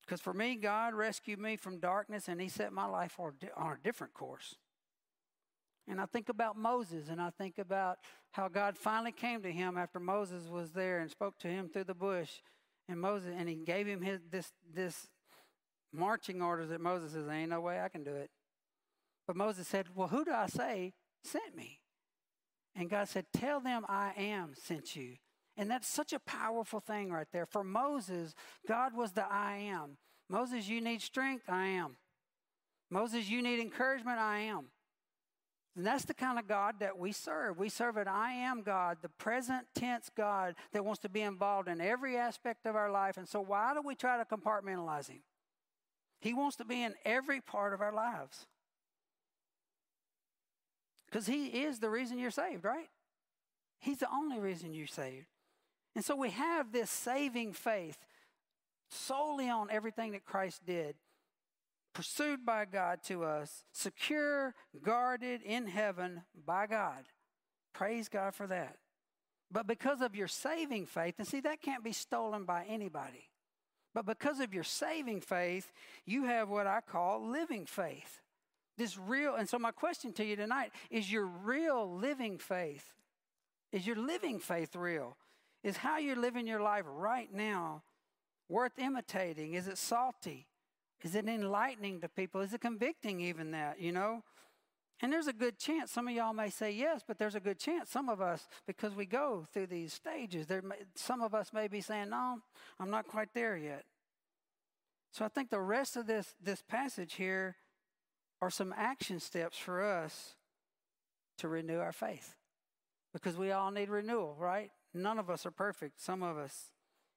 [0.00, 3.34] Because for me, God rescued me from darkness and he set my life on
[3.72, 4.56] a different course.
[5.88, 7.98] And I think about Moses and I think about
[8.32, 11.84] how God finally came to him after Moses was there and spoke to him through
[11.84, 12.30] the bush.
[12.88, 15.08] And Moses, and he gave him his, this, this
[15.92, 18.30] marching orders that Moses says, Ain't no way I can do it.
[19.26, 20.94] But Moses said, Well, who do I say
[21.24, 21.80] sent me.
[22.76, 25.16] And God said, Tell them I am sent you.
[25.56, 27.46] And that's such a powerful thing right there.
[27.46, 28.34] For Moses,
[28.66, 29.98] God was the I am.
[30.28, 31.44] Moses, you need strength?
[31.48, 31.96] I am.
[32.90, 34.18] Moses, you need encouragement?
[34.18, 34.66] I am.
[35.76, 37.58] And that's the kind of God that we serve.
[37.58, 41.68] We serve an I am God, the present tense God that wants to be involved
[41.68, 43.16] in every aspect of our life.
[43.16, 45.22] And so, why do we try to compartmentalize Him?
[46.20, 48.46] He wants to be in every part of our lives.
[51.06, 52.88] Because He is the reason you're saved, right?
[53.80, 55.26] He's the only reason you're saved.
[55.96, 57.98] And so we have this saving faith
[58.90, 60.94] solely on everything that Christ did,
[61.94, 67.04] pursued by God to us, secure, guarded in heaven by God.
[67.72, 68.76] Praise God for that.
[69.50, 73.30] But because of your saving faith, and see, that can't be stolen by anybody.
[73.94, 75.70] But because of your saving faith,
[76.04, 78.20] you have what I call living faith.
[78.76, 82.92] This real, and so my question to you tonight is your real living faith,
[83.72, 85.16] is your living faith real?
[85.62, 87.82] Is how you're living your life right now
[88.48, 89.54] worth imitating?
[89.54, 90.46] Is it salty?
[91.02, 92.40] Is it enlightening to people?
[92.40, 94.22] Is it convicting, even that, you know?
[95.00, 97.58] And there's a good chance some of y'all may say yes, but there's a good
[97.58, 101.52] chance some of us, because we go through these stages, there may, some of us
[101.52, 102.40] may be saying, "No,
[102.78, 103.84] I'm not quite there yet."
[105.10, 107.56] So I think the rest of this this passage here
[108.40, 110.36] are some action steps for us
[111.38, 112.36] to renew our faith.
[113.12, 114.70] Because we all need renewal, right?
[114.92, 116.70] None of us are perfect, some of us.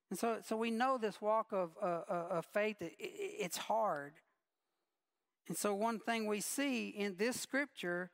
[0.09, 4.13] And so, so we know this walk of, uh, uh of faith, it, it's hard.
[5.47, 8.11] And so, one thing we see in this scripture,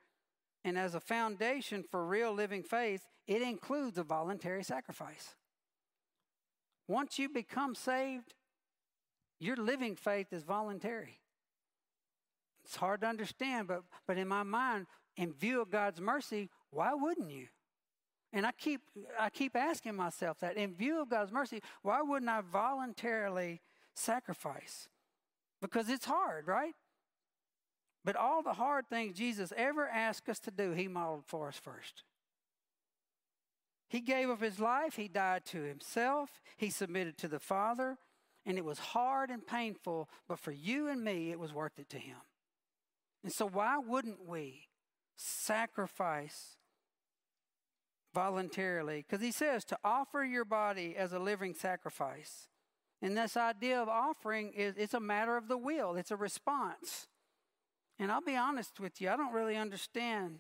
[0.64, 5.36] and as a foundation for real living faith, it includes a voluntary sacrifice.
[6.88, 8.34] Once you become saved,
[9.40, 11.20] your living faith is voluntary.
[12.66, 16.94] It's hard to understand, but, but in my mind, in view of God's mercy, why
[16.94, 17.48] wouldn't you?
[18.34, 18.82] And I keep,
[19.20, 23.62] I keep asking myself that in view of God's mercy, why wouldn't I voluntarily
[23.94, 24.90] sacrifice?
[25.62, 26.74] Because it's hard, right?
[28.04, 31.58] But all the hard things Jesus ever asked us to do, He modeled for us
[31.58, 32.04] first.
[33.88, 38.00] He gave up His life, He died to Himself, He submitted to the Father,
[38.48, 41.90] and it was hard and painful, but for you and me, it was worth it
[41.92, 42.18] to Him.
[43.24, 44.68] And so, why wouldn't we
[45.16, 46.58] sacrifice
[48.14, 49.06] voluntarily?
[49.08, 52.48] Because he says to offer your body as a living sacrifice.
[53.02, 57.08] And this idea of offering is it's a matter of the will, it's a response.
[58.00, 60.40] And I'll be honest with you, I don't really understand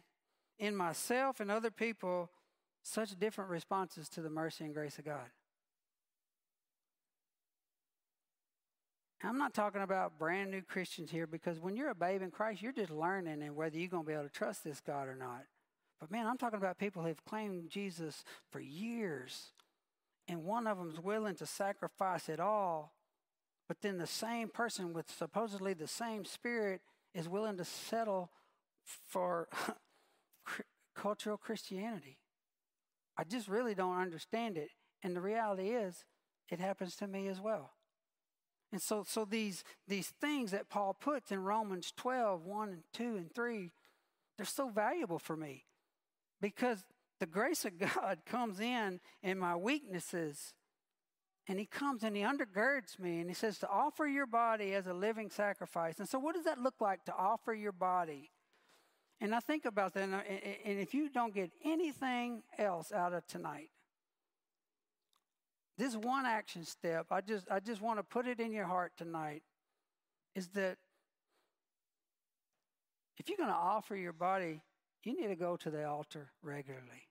[0.59, 2.29] in myself and other people
[2.81, 5.29] such different responses to the mercy and grace of God.
[9.25, 12.61] I'm not talking about brand new Christians here because when you're a babe in Christ,
[12.61, 15.15] you're just learning and whether you're going to be able to trust this God or
[15.15, 15.43] not.
[16.03, 19.53] But man, I'm talking about people who have claimed Jesus for years,
[20.27, 22.93] and one of them's willing to sacrifice it all,
[23.69, 26.81] but then the same person with supposedly the same spirit
[27.15, 28.31] is willing to settle
[28.83, 29.47] for
[30.93, 32.17] cultural Christianity.
[33.17, 34.71] I just really don't understand it.
[35.03, 36.03] And the reality is,
[36.49, 37.71] it happens to me as well.
[38.73, 43.03] And so, so these, these things that Paul puts in Romans 12, 1 and 2
[43.15, 43.71] and 3,
[44.35, 45.63] they're so valuable for me
[46.43, 46.83] because
[47.21, 50.53] the grace of God comes in in my weaknesses.
[51.47, 54.87] And he comes and he undergirds me and he says to offer your body as
[54.87, 55.99] a living sacrifice.
[55.99, 58.29] And so, what does that look like to offer your body?
[59.19, 63.69] And I think about that, and if you don't get anything else out of tonight,
[65.77, 68.93] this one action step, I just, I just want to put it in your heart
[68.97, 69.43] tonight,
[70.35, 70.77] is that
[73.17, 74.61] if you're going to offer your body,
[75.03, 77.07] you need to go to the altar regularly.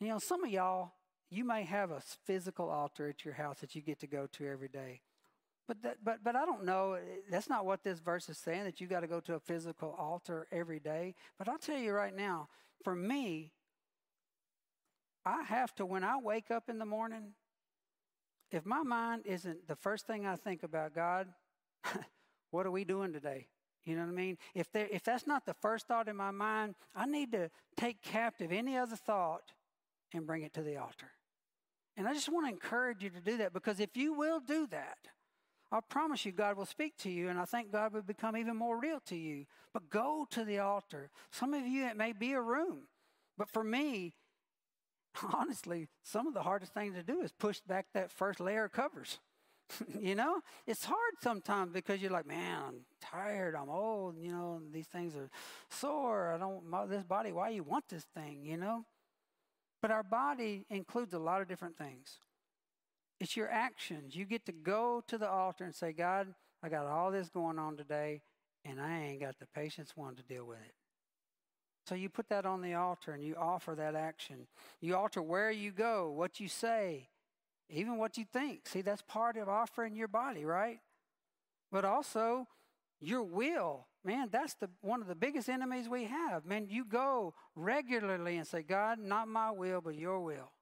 [0.00, 0.92] You know, some of y'all,
[1.30, 4.46] you may have a physical altar at your house that you get to go to
[4.46, 5.00] every day.
[5.66, 6.94] But, that, but, but I don't know.
[6.94, 9.40] Eh, that's not what this verse is saying, that you got to go to a
[9.40, 11.14] physical altar every day.
[11.38, 12.48] But I'll tell you right now,
[12.84, 13.52] for me,
[15.24, 17.32] I have to, when I wake up in the morning,
[18.52, 21.26] if my mind isn't the first thing I think about, God,
[22.52, 23.48] what are we doing today?
[23.86, 24.36] You know what I mean?
[24.54, 28.02] If, there, if that's not the first thought in my mind, I need to take
[28.02, 29.52] captive any other thought
[30.12, 31.12] and bring it to the altar.
[31.96, 34.66] And I just want to encourage you to do that because if you will do
[34.66, 34.98] that,
[35.70, 38.56] I promise you, God will speak to you, and I think God will become even
[38.56, 39.46] more real to you.
[39.72, 41.10] But go to the altar.
[41.32, 42.82] Some of you, it may be a room.
[43.36, 44.14] But for me,
[45.34, 48.72] honestly, some of the hardest thing to do is push back that first layer of
[48.72, 49.18] covers.
[50.00, 54.60] you know, it's hard sometimes because you're like, man, I'm tired, I'm old, you know,
[54.72, 55.30] these things are
[55.70, 56.32] sore.
[56.32, 57.32] I don't want this body.
[57.32, 58.84] Why you want this thing, you know?
[59.82, 62.18] But our body includes a lot of different things.
[63.20, 64.14] It's your actions.
[64.14, 67.58] You get to go to the altar and say, God, I got all this going
[67.58, 68.22] on today,
[68.64, 70.74] and I ain't got the patience one to deal with it.
[71.88, 74.48] So you put that on the altar and you offer that action.
[74.80, 77.08] You alter where you go, what you say,
[77.68, 78.66] even what you think.
[78.66, 80.78] See, that's part of offering your body, right?
[81.72, 82.46] But also
[83.00, 83.86] your will.
[84.04, 86.44] Man, that's the one of the biggest enemies we have.
[86.46, 90.52] Man, you go regularly and say, God, not my will, but your will.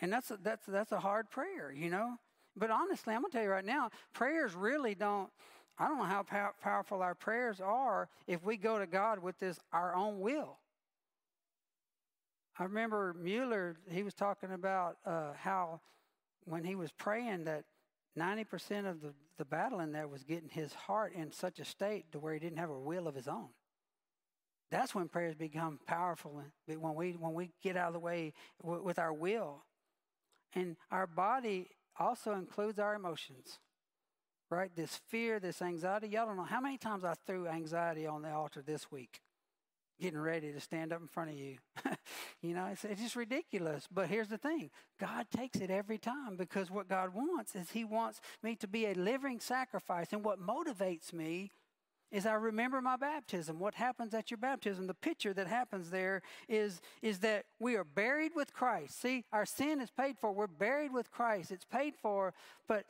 [0.00, 2.18] And that's a, that's that's a hard prayer, you know.
[2.56, 5.30] But honestly, I'm gonna tell you right now, prayers really don't.
[5.78, 9.38] I don't know how pow- powerful our prayers are if we go to God with
[9.38, 10.58] this our own will.
[12.58, 13.76] I remember Mueller.
[13.90, 15.80] He was talking about uh, how
[16.44, 17.64] when he was praying that
[18.18, 22.10] 90% of the, the battle in there was getting his heart in such a state
[22.12, 23.48] to where he didn't have a will of his own.
[24.70, 29.00] That's when prayers become powerful when we when we get out of the way with
[29.00, 29.64] our will.
[30.54, 33.58] And our body also includes our emotions,
[34.48, 34.70] right?
[34.74, 36.08] This fear, this anxiety.
[36.08, 39.20] Y'all don't know how many times I threw anxiety on the altar this week,
[40.00, 41.56] getting ready to stand up in front of you.
[42.42, 43.86] you know, it's, it's just ridiculous.
[43.92, 47.84] But here's the thing God takes it every time because what God wants is He
[47.84, 50.12] wants me to be a living sacrifice.
[50.12, 51.50] And what motivates me
[52.10, 53.58] is I remember my baptism.
[53.58, 54.86] What happens at your baptism?
[54.86, 59.00] The picture that happens there is, is that we are buried with Christ.
[59.00, 60.32] See, our sin is paid for.
[60.32, 61.52] We're buried with Christ.
[61.52, 62.34] It's paid for,
[62.66, 62.86] but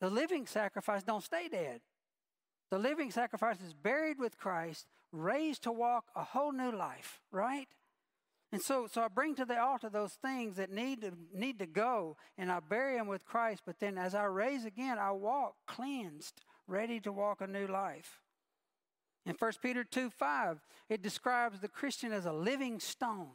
[0.00, 1.80] the living sacrifice don't stay dead.
[2.70, 7.68] The living sacrifice is buried with Christ, raised to walk a whole new life, right?
[8.50, 11.66] And so, so I bring to the altar those things that need to, need to
[11.66, 13.62] go, and I bury them with Christ.
[13.64, 18.20] But then as I raise again, I walk cleansed, ready to walk a new life.
[19.24, 23.30] In 1 Peter 2 5, it describes the Christian as a living stone.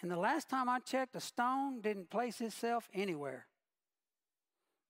[0.00, 3.46] And the last time I checked, a stone didn't place itself anywhere.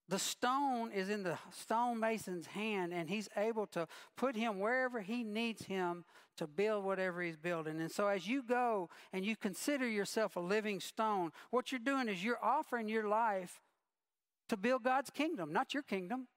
[0.09, 5.23] The stone is in the stonemason's hand, and he's able to put him wherever he
[5.23, 6.05] needs him
[6.39, 7.81] to build whatever he's building.
[7.81, 12.09] And so, as you go and you consider yourself a living stone, what you're doing
[12.09, 13.61] is you're offering your life
[14.49, 16.29] to build God's kingdom, not your kingdom.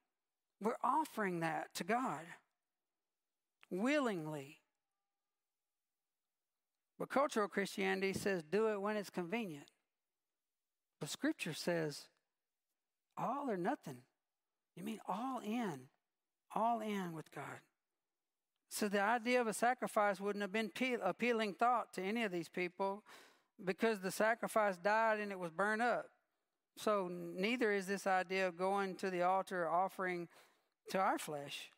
[0.59, 2.21] We're offering that to God
[3.69, 4.57] willingly.
[6.99, 9.67] But cultural Christianity says do it when it's convenient.
[10.99, 12.09] But Scripture says
[13.17, 13.97] all or nothing.
[14.75, 15.81] You mean all in,
[16.55, 17.61] all in with God.
[18.69, 20.71] So the idea of a sacrifice wouldn't have been
[21.03, 23.03] appealing thought to any of these people
[23.63, 26.05] because the sacrifice died and it was burned up.
[26.77, 30.29] So neither is this idea of going to the altar offering
[30.89, 31.69] to our flesh.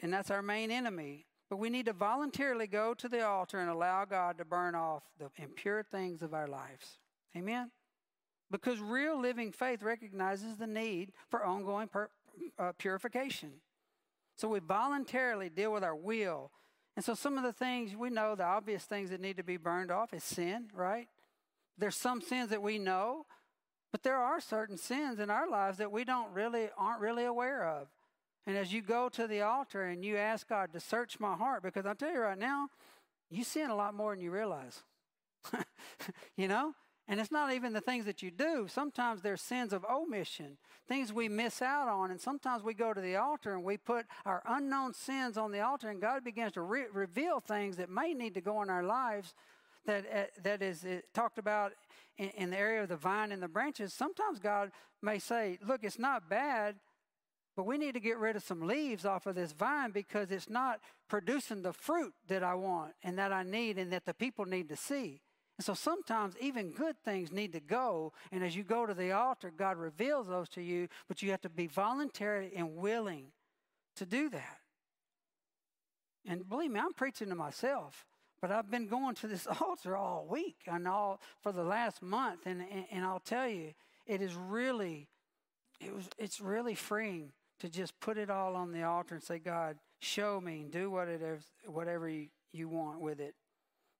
[0.00, 1.26] And that's our main enemy.
[1.50, 5.02] But we need to voluntarily go to the altar and allow God to burn off
[5.18, 6.98] the impure things of our lives.
[7.36, 7.70] Amen?
[8.50, 12.08] Because real living faith recognizes the need for ongoing per,
[12.58, 13.52] uh, purification.
[14.36, 16.50] So we voluntarily deal with our will.
[16.96, 19.56] And so some of the things we know, the obvious things that need to be
[19.56, 21.08] burned off is sin, right?
[21.76, 23.26] There's some sins that we know,
[23.92, 27.68] but there are certain sins in our lives that we don't really aren't really aware
[27.68, 27.88] of.
[28.46, 31.62] And as you go to the altar and you ask God to search my heart,
[31.62, 32.68] because I'll tell you right now,
[33.30, 34.82] you sin a lot more than you realize.
[36.36, 36.74] you know?
[37.10, 38.66] And it's not even the things that you do.
[38.68, 42.10] Sometimes there's sins of omission, things we miss out on.
[42.10, 45.60] And sometimes we go to the altar and we put our unknown sins on the
[45.60, 48.84] altar, and God begins to re- reveal things that may need to go in our
[48.84, 49.32] lives
[49.86, 51.72] that, uh, that is uh, talked about
[52.18, 53.94] in, in the area of the vine and the branches.
[53.94, 56.76] Sometimes God may say, Look, it's not bad
[57.58, 60.48] but we need to get rid of some leaves off of this vine because it's
[60.48, 60.78] not
[61.08, 64.68] producing the fruit that I want and that I need and that the people need
[64.68, 65.22] to see.
[65.58, 68.12] And so sometimes even good things need to go.
[68.30, 71.40] And as you go to the altar, God reveals those to you, but you have
[71.42, 73.32] to be voluntary and willing
[73.96, 74.58] to do that.
[76.24, 78.06] And believe me, I'm preaching to myself,
[78.40, 82.46] but I've been going to this altar all week and all for the last month.
[82.46, 83.74] And, and, and I'll tell you,
[84.06, 85.08] it is really,
[85.80, 89.40] it was, it's really freeing to just put it all on the altar and say,
[89.40, 93.34] God, show me and do whatever you, you want with it.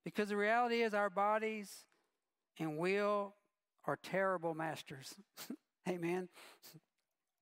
[0.04, 1.84] Because the reality is, our bodies
[2.58, 3.34] and will
[3.86, 5.14] are terrible masters.
[5.88, 6.28] Amen.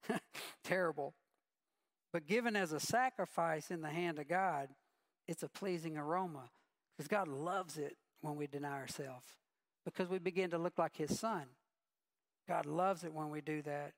[0.64, 1.14] terrible.
[2.12, 4.68] But given as a sacrifice in the hand of God,
[5.28, 6.50] it's a pleasing aroma
[6.96, 9.26] because God loves it when we deny ourselves
[9.84, 11.44] because we begin to look like His Son.
[12.48, 13.92] God loves it when we do that.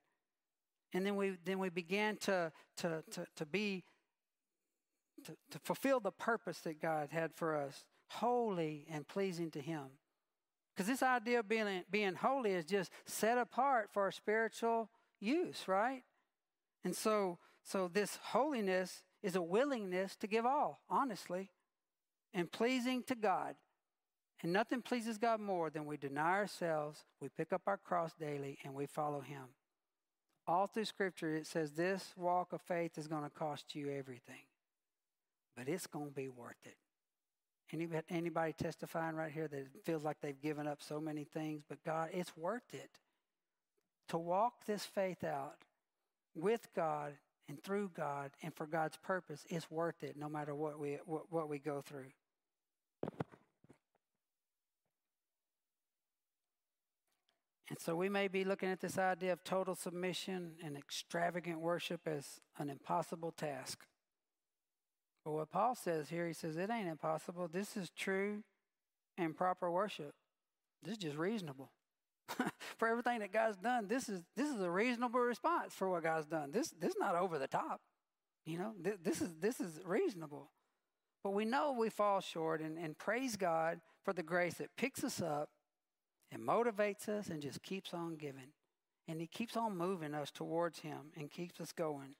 [0.94, 3.84] And then we then we began to to to, to be
[5.24, 9.84] to, to fulfill the purpose that God had for us, holy and pleasing to Him.
[10.74, 14.90] Because this idea of being being holy is just set apart for spiritual
[15.20, 16.02] use, right?
[16.84, 21.50] And so so this holiness is a willingness to give all, honestly,
[22.32, 23.56] and pleasing to God.
[24.40, 28.56] And nothing pleases God more than we deny ourselves, we pick up our cross daily,
[28.64, 29.48] and we follow Him
[30.48, 34.46] all through Scripture, it says this walk of faith is going to cost you everything,
[35.54, 36.76] but it's going to be worth it.
[37.72, 41.82] Anybody, anybody testifying right here that feels like they've given up so many things, but
[41.84, 42.90] God, it's worth it.
[44.08, 45.56] To walk this faith out
[46.34, 47.12] with God
[47.48, 51.30] and through God and for God's purpose is worth it no matter what we, what,
[51.30, 52.06] what we go through.
[57.70, 62.00] And so we may be looking at this idea of total submission and extravagant worship
[62.06, 63.84] as an impossible task.
[65.28, 67.48] But what Paul says here, he says, it ain't impossible.
[67.52, 68.44] This is true
[69.18, 70.14] and proper worship.
[70.82, 71.70] This is just reasonable.
[72.78, 76.24] for everything that God's done, this is this is a reasonable response for what God's
[76.24, 76.50] done.
[76.50, 77.82] This this is not over the top.
[78.46, 80.50] You know, th- this is this is reasonable.
[81.22, 85.04] But we know we fall short and, and praise God for the grace that picks
[85.04, 85.50] us up
[86.32, 88.54] and motivates us and just keeps on giving.
[89.06, 92.14] And He keeps on moving us towards Him and keeps us going.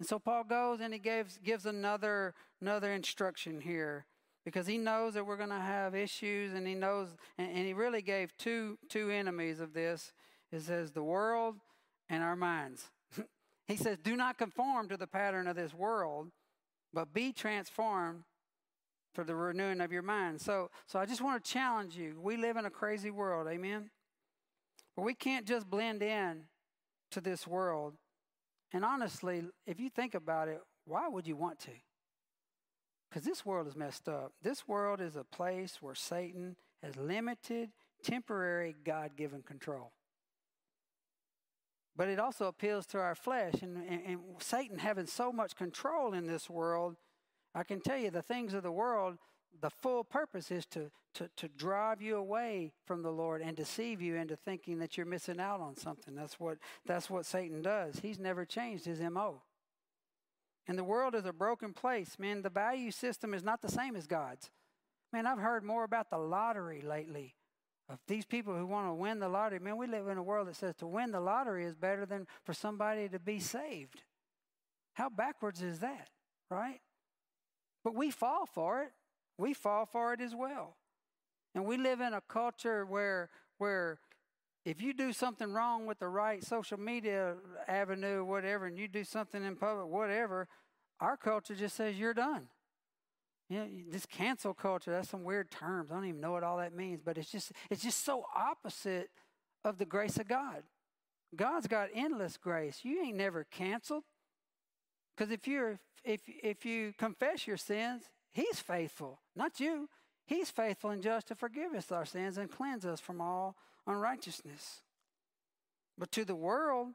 [0.00, 4.06] And so Paul goes and he gives, gives another, another instruction here
[4.46, 7.74] because he knows that we're going to have issues and he knows, and, and he
[7.74, 10.14] really gave two, two enemies of this.
[10.50, 11.56] It says the world
[12.08, 12.86] and our minds.
[13.68, 16.28] he says, Do not conform to the pattern of this world,
[16.94, 18.22] but be transformed
[19.12, 20.40] for the renewing of your mind.
[20.40, 22.18] So, so I just want to challenge you.
[22.18, 23.90] We live in a crazy world, amen?
[24.96, 26.44] But we can't just blend in
[27.10, 27.96] to this world.
[28.72, 31.70] And honestly, if you think about it, why would you want to?
[33.08, 34.32] Because this world is messed up.
[34.42, 37.70] This world is a place where Satan has limited,
[38.04, 39.92] temporary, God given control.
[41.96, 43.54] But it also appeals to our flesh.
[43.62, 46.96] And, and, and Satan having so much control in this world
[47.54, 49.18] I can tell you the things of the world,
[49.60, 54.00] the full purpose is to, to, to drive you away from the Lord and deceive
[54.00, 56.14] you into thinking that you're missing out on something.
[56.14, 58.00] That's what, that's what Satan does.
[58.00, 59.42] He's never changed his MO.
[60.66, 62.16] And the world is a broken place.
[62.18, 64.50] Man, the value system is not the same as God's.
[65.12, 67.34] Man, I've heard more about the lottery lately
[67.88, 69.58] of these people who want to win the lottery.
[69.58, 72.26] Man, we live in a world that says to win the lottery is better than
[72.44, 74.04] for somebody to be saved.
[74.92, 76.08] How backwards is that,
[76.50, 76.80] right?
[77.82, 78.92] But we fall for it.
[79.40, 80.76] We fall for it as well.
[81.54, 83.98] And we live in a culture where where
[84.64, 87.34] if you do something wrong with the right social media
[87.66, 90.46] avenue whatever, and you do something in public, whatever,
[91.00, 92.48] Our culture just says you're done.
[93.48, 95.90] You know, this cancel culture, that's some weird terms.
[95.90, 99.10] I don't even know what all that means, but it's just it's just so opposite
[99.64, 100.62] of the grace of God.
[101.34, 102.80] God's got endless grace.
[102.82, 104.04] You ain't never canceled.
[105.16, 109.88] Because if you're if if you confess your sins, He's faithful, not you.
[110.26, 113.56] He's faithful and just to forgive us our sins and cleanse us from all
[113.86, 114.82] unrighteousness.
[115.98, 116.88] But to the world,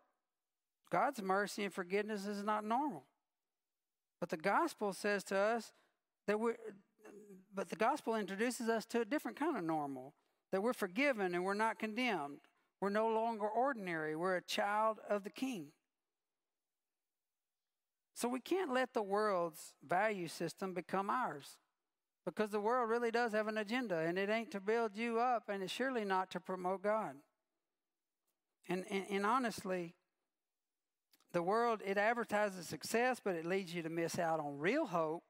[0.90, 3.04] God's mercy and forgiveness is not normal.
[4.20, 5.74] But the gospel says to us
[6.28, 6.56] that we're,
[7.54, 10.14] but the gospel introduces us to a different kind of normal
[10.52, 12.40] that we're forgiven and we're not condemned.
[12.80, 14.16] We're no longer ordinary.
[14.16, 15.68] We're a child of the king.
[18.16, 21.57] So we can't let the world's value system become ours
[22.26, 25.49] because the world really does have an agenda and it ain't to build you up
[25.49, 27.16] and it's surely not to promote God.
[28.70, 29.95] And, and, and honestly,
[31.34, 35.24] the world, it advertises success, but it leads you to miss out on real hope,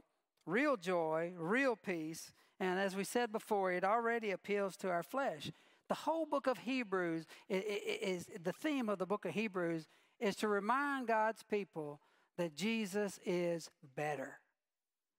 [0.45, 2.31] real joy, real peace.
[2.59, 5.51] And as we said before, it already appeals to our flesh.
[5.89, 7.63] The whole book of Hebrews is,
[8.01, 9.87] is, the theme of the book of Hebrews
[10.19, 11.99] is to remind God's people
[12.37, 14.39] that Jesus is better.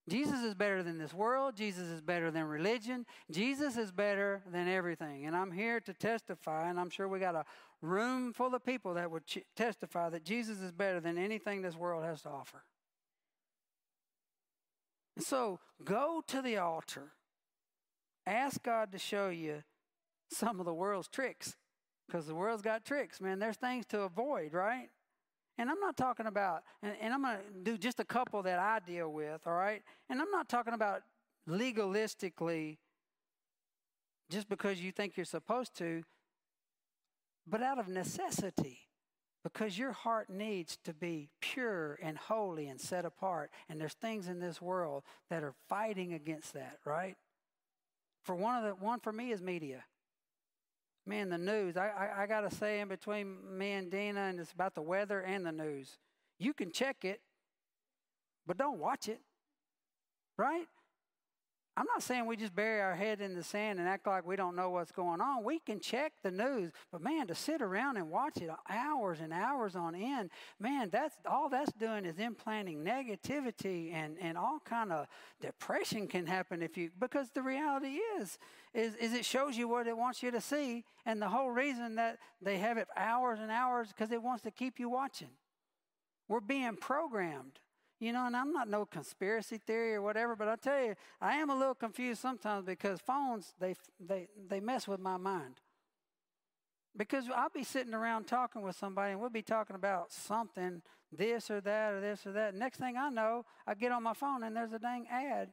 [0.09, 1.57] Jesus is better than this world.
[1.57, 3.07] Jesus is better than religion.
[3.31, 5.27] Jesus is better than everything.
[5.27, 7.45] And I'm here to testify, and I'm sure we got a
[7.83, 11.75] room full of people that would ch- testify that Jesus is better than anything this
[11.75, 12.63] world has to offer.
[15.17, 17.13] And so go to the altar.
[18.27, 19.65] Ask God to show you
[20.31, 21.57] some of the world's tricks
[22.07, 23.39] because the world's got tricks, man.
[23.39, 24.89] There's things to avoid, right?
[25.59, 28.59] And I'm not talking about, and, and I'm going to do just a couple that
[28.59, 29.83] I deal with, all right?
[30.11, 31.03] And I'm not talking about
[31.49, 32.77] legalistically
[34.31, 36.03] just because you think you're supposed to,
[37.47, 38.81] but out of necessity
[39.47, 43.53] because your heart needs to be pure and holy and set apart.
[43.69, 47.15] And there's things in this world that are fighting against that, right?
[48.25, 49.85] For one of the one for me is media.
[51.07, 51.77] Man, the news.
[51.77, 54.83] I, I, I got to say, in between me and Dina, and it's about the
[54.83, 55.99] weather and the news.
[56.39, 57.21] You can check it,
[58.47, 59.21] but don't watch it,
[60.37, 60.67] right?
[61.79, 64.35] I'm not saying we just bury our head in the sand and act like we
[64.35, 65.45] don't know what's going on.
[65.45, 69.31] We can check the news, but man, to sit around and watch it hours and
[69.31, 74.91] hours on end, man, that's all that's doing is implanting negativity and, and all kind
[74.91, 75.07] of
[75.43, 78.39] depression can happen if you because the reality is,
[78.73, 81.97] is is it shows you what it wants you to see, and the whole reason
[81.97, 85.31] that they have it hours and hours because it wants to keep you watching.
[86.27, 87.61] We're being programmed.
[87.99, 91.37] You know, and I'm not no conspiracy theory or whatever, but I tell you, I
[91.37, 95.61] am a little confused sometimes because phones they they they mess with my mind.
[96.95, 100.83] Because I'll be sitting around talking with somebody and we'll be talking about something,
[101.13, 102.55] this or that or this or that.
[102.55, 105.51] Next thing I know, I get on my phone and there's a dang ad.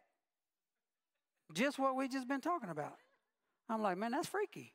[1.54, 2.96] Just what we just been talking about.
[3.70, 4.74] I'm like, man, that's freaky.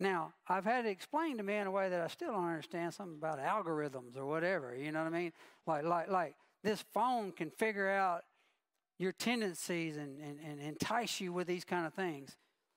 [0.00, 2.94] Now, I've had it explained to me in a way that I still don't understand
[2.94, 4.74] something about algorithms or whatever.
[4.74, 5.32] You know what I mean?
[5.66, 6.34] Like, like, like
[6.64, 8.22] this phone can figure out
[8.98, 12.34] your tendencies and, and, and entice you with these kind of things.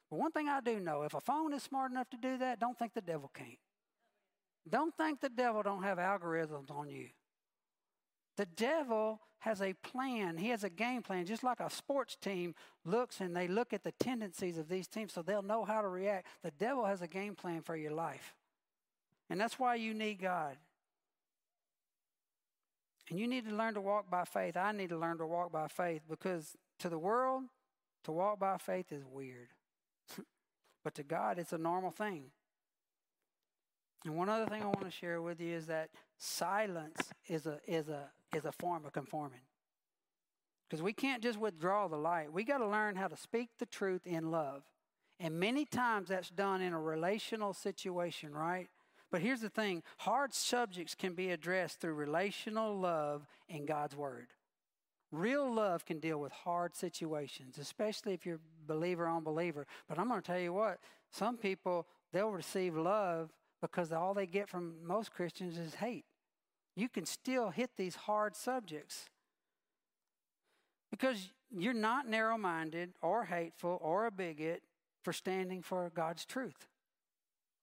[0.10, 2.60] But one thing I do know, if a phone is smart enough to do that,
[2.60, 3.58] don't think the devil can't.
[4.70, 7.08] Don't think the devil don't have algorithms on you.
[8.38, 10.38] The devil has a plan.
[10.38, 12.56] He has a game plan, just like a sports team
[12.86, 15.88] looks and they look at the tendencies of these teams so they'll know how to
[15.88, 16.28] react.
[16.44, 18.34] The devil has a game plan for your life.
[19.30, 20.58] And that's why you need God.
[23.10, 24.56] And you need to learn to walk by faith.
[24.56, 27.44] I need to learn to walk by faith because to the world,
[28.06, 29.50] to walk by faith is weird.
[30.84, 32.32] but to God, it's a normal thing.
[34.06, 37.60] And one other thing I want to share with you is that silence is a,
[37.68, 39.42] is a, is a form of conforming.
[40.70, 42.32] Because we can't just withdraw the light.
[42.32, 44.64] We got to learn how to speak the truth in love.
[45.20, 48.68] And many times that's done in a relational situation, right?
[49.12, 54.28] But here's the thing hard subjects can be addressed through relational love in God's Word.
[55.12, 59.68] Real love can deal with hard situations, especially if you're believer on believer.
[59.88, 60.80] But I'm going to tell you what,
[61.12, 63.30] some people, they'll receive love
[63.62, 66.06] because all they get from most Christians is hate
[66.76, 69.10] you can still hit these hard subjects.
[70.92, 74.64] Because you're not narrow minded or hateful or a bigot
[75.04, 76.68] for standing for God's truth.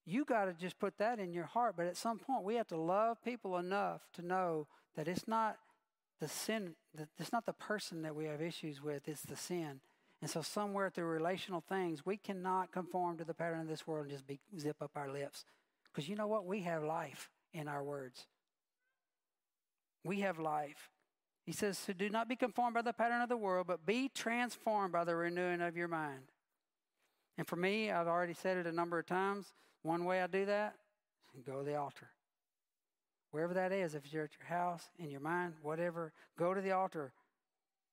[0.06, 1.74] You got to just put that in your heart.
[1.76, 5.56] But at some point, we have to love people enough to know that it's not
[6.20, 9.80] the sin, that it's not the person that we have issues with, it's the sin.
[10.20, 14.06] And so, somewhere through relational things, we cannot conform to the pattern of this world
[14.06, 15.44] and just be, zip up our lips.
[15.84, 16.44] Because you know what?
[16.44, 18.26] We have life in our words.
[20.04, 20.90] We have life.
[21.44, 24.08] He says, So do not be conformed by the pattern of the world, but be
[24.08, 26.30] transformed by the renewing of your mind.
[27.38, 29.46] And for me, I've already said it a number of times.
[29.82, 30.74] One way I do that,
[31.46, 32.10] go to the altar.
[33.30, 36.72] Wherever that is, if you're at your house, in your mind, whatever, go to the
[36.72, 37.12] altar.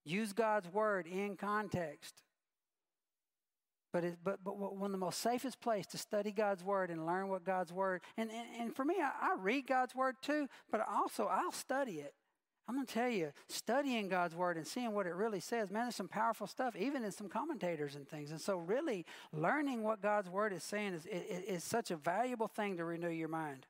[0.03, 2.23] Use God's word in context.
[3.97, 7.07] But, it, but, but one of the most safest place to study God's word and
[7.07, 10.47] learn what God's word, and, and, and for me, I, I read God's word too,
[10.69, 12.13] but also I'll study it.
[12.67, 15.85] I'm going to tell you, studying God's word and seeing what it really says, man,
[15.85, 18.29] there's some powerful stuff, even in some commentators and things.
[18.29, 22.47] And so, really, learning what God's word is saying is, is, is such a valuable
[22.47, 23.65] thing to renew your mind.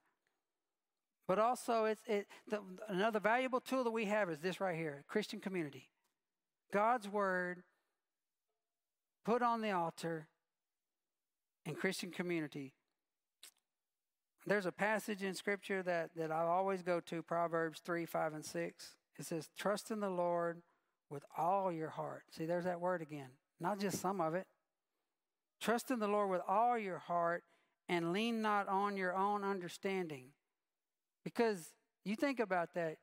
[1.25, 2.59] But also, it's, it, the,
[2.89, 5.88] another valuable tool that we have is this right here Christian community.
[6.73, 7.63] God's word
[9.28, 10.25] put on the altar
[11.65, 12.71] in Christian community.
[14.45, 18.45] There's a passage in Scripture that, that I always go to Proverbs 3, 5, and
[18.45, 18.95] 6.
[19.19, 20.61] It says, Trust in the Lord
[21.09, 22.23] with all your heart.
[22.32, 24.47] See, there's that word again, not just some of it.
[25.59, 27.43] Trust in the Lord with all your heart
[27.89, 30.28] and lean not on your own understanding.
[31.25, 31.73] Because
[32.05, 32.95] you think about that.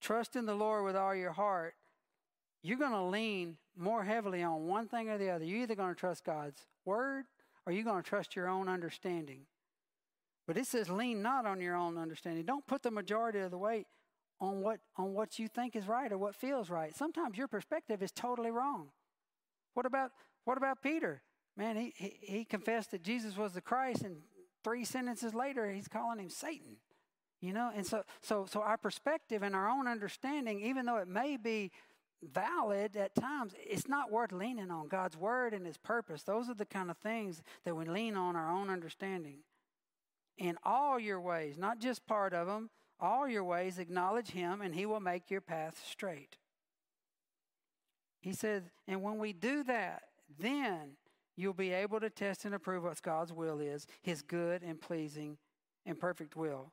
[0.00, 1.74] Trust in the Lord with all your heart.
[2.66, 5.44] You're going to lean more heavily on one thing or the other.
[5.44, 7.26] You're either going to trust God's word
[7.64, 9.42] or you're going to trust your own understanding.
[10.48, 12.44] But it says lean not on your own understanding.
[12.44, 13.86] Don't put the majority of the weight
[14.40, 16.94] on what on what you think is right or what feels right.
[16.96, 18.88] Sometimes your perspective is totally wrong.
[19.74, 20.10] What about
[20.44, 21.22] what about Peter?
[21.56, 24.16] Man, he, he, he confessed that Jesus was the Christ, and
[24.62, 26.76] three sentences later, he's calling him Satan.
[27.40, 31.08] You know, and so so so our perspective and our own understanding, even though it
[31.08, 31.70] may be
[32.22, 34.88] valid at times, it's not worth leaning on.
[34.88, 36.22] God's word and his purpose.
[36.22, 39.38] Those are the kind of things that we lean on our own understanding.
[40.38, 44.74] In all your ways, not just part of them, all your ways acknowledge him and
[44.74, 46.36] he will make your path straight.
[48.20, 50.02] He says, and when we do that,
[50.38, 50.96] then
[51.36, 55.38] you'll be able to test and approve what God's will is, his good and pleasing
[55.84, 56.72] and perfect will.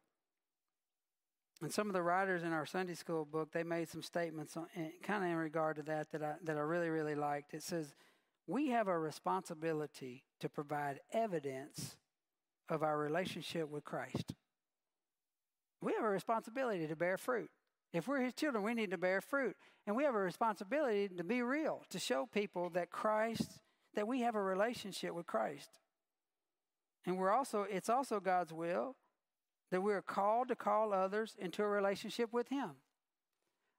[1.63, 4.57] And some of the writers in our Sunday school book, they made some statements
[5.01, 7.53] kind of in regard to that that I, that I really, really liked.
[7.53, 7.95] It says,
[8.47, 11.95] We have a responsibility to provide evidence
[12.67, 14.33] of our relationship with Christ.
[15.81, 17.49] We have a responsibility to bear fruit.
[17.93, 19.55] If we're His children, we need to bear fruit.
[19.87, 23.61] And we have a responsibility to be real, to show people that Christ,
[23.95, 25.69] that we have a relationship with Christ.
[27.05, 28.97] And we're also, it's also God's will
[29.73, 32.73] that we're called to call others into a relationship with Him.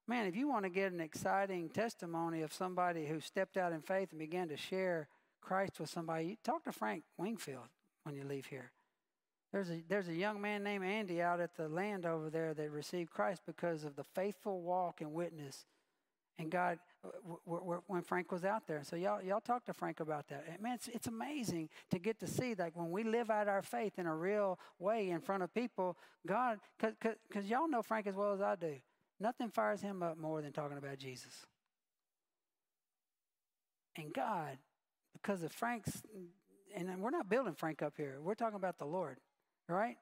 [0.08, 3.80] Man, if you want to get an exciting testimony of somebody who stepped out in
[3.80, 5.06] faith and began to share
[5.40, 7.68] Christ with somebody, talk to Frank Wingfield
[8.02, 8.72] when you leave here.
[9.52, 12.70] There's a, there's a young man named Andy out at the land over there that
[12.72, 15.64] received Christ because of the faithful walk and witness.
[16.40, 16.80] And God
[17.86, 18.82] when Frank was out there.
[18.84, 20.44] So y'all, y'all talk to Frank about that.
[20.50, 23.62] And man, it's, it's amazing to get to see like when we live out our
[23.62, 25.96] faith in a real way in front of people,
[26.26, 28.76] God, because y'all know Frank as well as I do.
[29.20, 31.46] Nothing fires him up more than talking about Jesus.
[33.96, 34.58] And God,
[35.12, 36.02] because of Frank's,
[36.74, 39.18] and we're not building Frank up here, we're talking about the Lord,
[39.68, 39.96] right?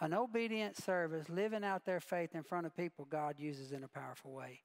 [0.00, 3.88] An obedient service, living out their faith in front of people, God uses in a
[3.88, 4.60] powerful way.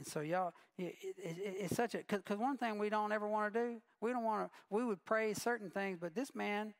[0.00, 3.52] And so, y'all, it, it, it's such a, because one thing we don't ever want
[3.52, 6.72] to do, we don't want to, we would praise certain things, but this man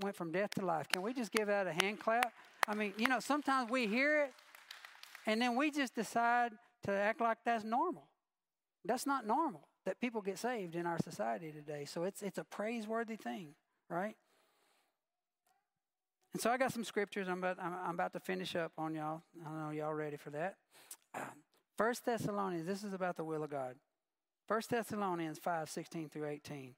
[0.00, 0.88] went from death to life.
[0.88, 2.32] Can we just give that a hand clap?
[2.68, 4.32] I mean, you know, sometimes we hear it
[5.26, 6.52] and then we just decide
[6.84, 8.04] to act like that's normal.
[8.84, 11.86] That's not normal that people get saved in our society today.
[11.86, 13.54] So it's, it's a praiseworthy thing,
[13.88, 14.14] right?
[16.32, 18.94] And so I got some scriptures I'm about, I'm, I'm about to finish up on
[18.94, 19.22] y'all.
[19.44, 20.54] I don't know y'all ready for that.
[21.16, 21.22] Um,
[21.80, 23.74] First Thessalonians, this is about the will of God.
[24.46, 26.74] First Thessalonians 5, 16 through 18.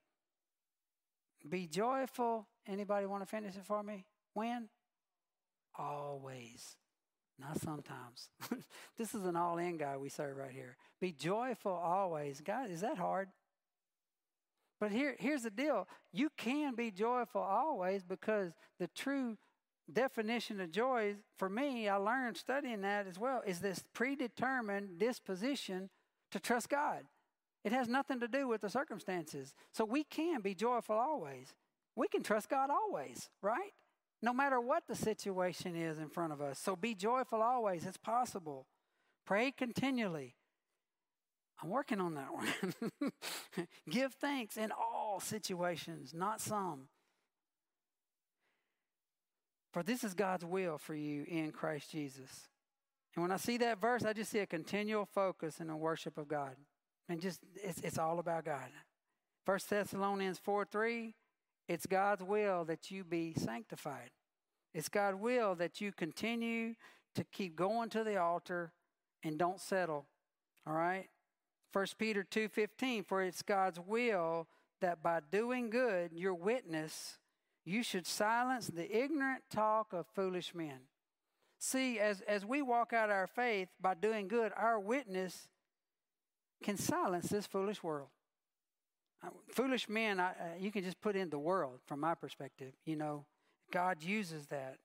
[1.50, 2.46] Be joyful.
[2.68, 4.04] Anybody want to finish it for me?
[4.32, 4.68] When?
[5.76, 6.76] Always.
[7.36, 8.28] Not sometimes.
[8.96, 10.76] this is an all in guy we serve right here.
[11.00, 12.40] Be joyful always.
[12.40, 13.30] God, is that hard?
[14.78, 19.36] But here, here's the deal you can be joyful always because the true
[19.90, 25.90] definition of joy for me, I learned studying that as well, is this predetermined disposition
[26.30, 27.04] to trust God.
[27.64, 29.54] It has nothing to do with the circumstances.
[29.72, 31.54] So we can be joyful always.
[31.94, 33.72] We can trust God always, right?
[34.20, 36.58] No matter what the situation is in front of us.
[36.58, 37.86] So be joyful always.
[37.86, 38.66] It's possible.
[39.26, 40.34] Pray continually.
[41.62, 43.12] I'm working on that one.
[43.90, 46.88] Give thanks in all situations, not some.
[49.72, 52.48] For this is God's will for you in Christ Jesus.
[53.14, 56.18] And when I see that verse, I just see a continual focus in the worship
[56.18, 56.56] of God.
[57.08, 58.68] And just, it's, it's all about God.
[59.44, 61.14] First Thessalonians 4 3,
[61.68, 64.10] it's God's will that you be sanctified.
[64.74, 66.74] It's God's will that you continue
[67.14, 68.72] to keep going to the altar
[69.22, 70.06] and don't settle.
[70.66, 71.08] All right?
[71.72, 74.46] 1 Peter 2:15 for it's God's will
[74.80, 77.18] that by doing good your witness
[77.64, 80.80] you should silence the ignorant talk of foolish men.
[81.58, 85.48] See, as, as we walk out our faith by doing good, our witness
[86.62, 88.08] can silence this foolish world.
[89.24, 92.72] Uh, foolish men, I, uh, you can just put in the world from my perspective.
[92.84, 93.26] You know,
[93.70, 94.78] God uses that.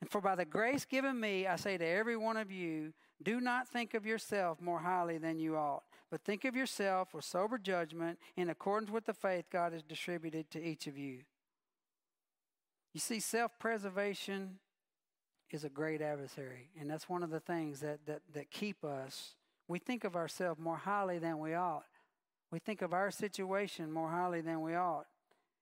[0.00, 2.92] And for by the grace given me, I say to every one of you,
[3.22, 7.24] do not think of yourself more highly than you ought, but think of yourself with
[7.24, 11.20] sober judgment in accordance with the faith God has distributed to each of you.
[12.94, 14.58] You see, self preservation
[15.50, 19.34] is a great adversary, and that's one of the things that, that, that keep us.
[19.68, 21.86] We think of ourselves more highly than we ought.
[22.50, 25.06] We think of our situation more highly than we ought.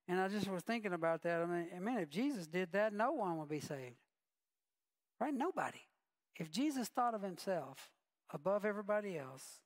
[0.08, 1.40] And I just was thinking about that.
[1.40, 3.96] I mean, I mean, if Jesus did that, no one would be saved.
[5.20, 5.32] Right?
[5.32, 5.80] Nobody.
[6.36, 7.90] If Jesus thought of himself
[8.30, 9.60] above everybody else,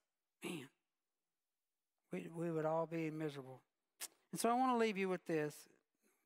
[0.45, 0.69] man,
[2.13, 3.61] we, we would all be miserable.
[4.31, 5.55] And so I want to leave you with this.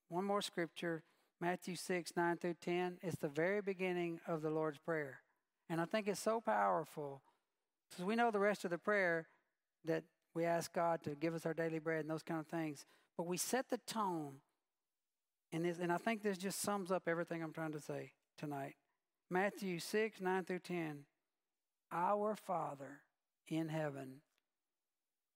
[0.08, 1.04] One more scripture,
[1.40, 2.98] Matthew 6, 9 through 10.
[3.02, 5.20] It's the very beginning of the Lord's Prayer.
[5.70, 7.22] And I think it's so powerful
[7.90, 9.26] because we know the rest of the prayer
[9.84, 12.84] that we ask God to give us our daily bread and those kind of things.
[13.16, 14.36] But we set the tone.
[15.52, 18.74] And, this, and I think this just sums up everything I'm trying to say tonight.
[19.30, 21.04] Matthew 6, 9 through 10.
[21.90, 23.00] Our Father
[23.48, 24.20] in heaven.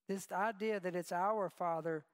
[0.07, 2.05] This idea that it's our Father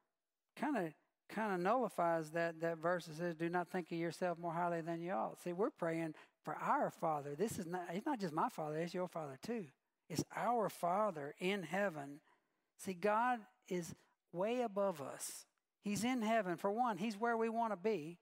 [0.56, 0.92] kind of
[1.30, 4.80] kind of nullifies that, that verse that says, Do not think of yourself more highly
[4.80, 5.40] than you ought.
[5.42, 6.14] See, we're praying
[6.44, 7.34] for our Father.
[7.34, 9.64] This is not, it's not just my Father, it's your Father too.
[10.08, 12.20] It's our Father in heaven.
[12.78, 13.94] See, God is
[14.32, 15.46] way above us.
[15.82, 16.56] He's in heaven.
[16.56, 18.18] For one, He's where we want to be.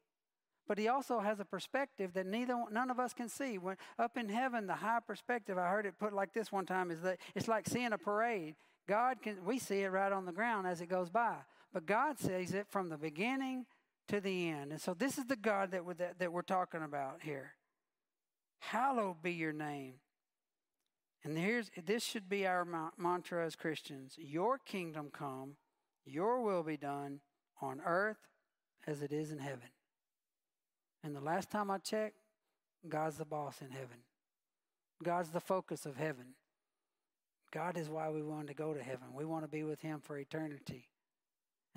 [0.69, 3.57] But he also has a perspective that neither none of us can see.
[3.57, 6.91] When up in heaven, the high perspective, I heard it put like this one time,
[6.91, 8.55] is that it's like seeing a parade.
[8.87, 11.37] God can we see it right on the ground as it goes by.
[11.73, 13.67] But God sees it from the beginning
[14.09, 14.73] to the end.
[14.73, 17.53] And so this is the God that we're, that, that we're talking about here.
[18.59, 19.95] Hallowed be your name.
[21.25, 22.67] And here's this should be our
[22.97, 24.15] mantra as Christians.
[24.19, 25.57] Your kingdom come,
[26.05, 27.21] your will be done
[27.61, 28.29] on earth
[28.87, 29.69] as it is in heaven.
[31.03, 32.19] And the last time I checked,
[32.89, 33.99] God's the boss in heaven.
[35.03, 36.35] God's the focus of heaven.
[37.51, 39.09] God is why we want to go to heaven.
[39.15, 40.89] We want to be with Him for eternity.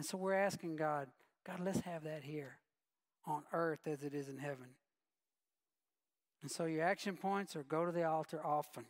[0.01, 1.09] And so we're asking God,
[1.45, 2.57] God, let's have that here
[3.27, 4.69] on earth as it is in heaven.
[6.41, 8.85] And so your action points are go to the altar often.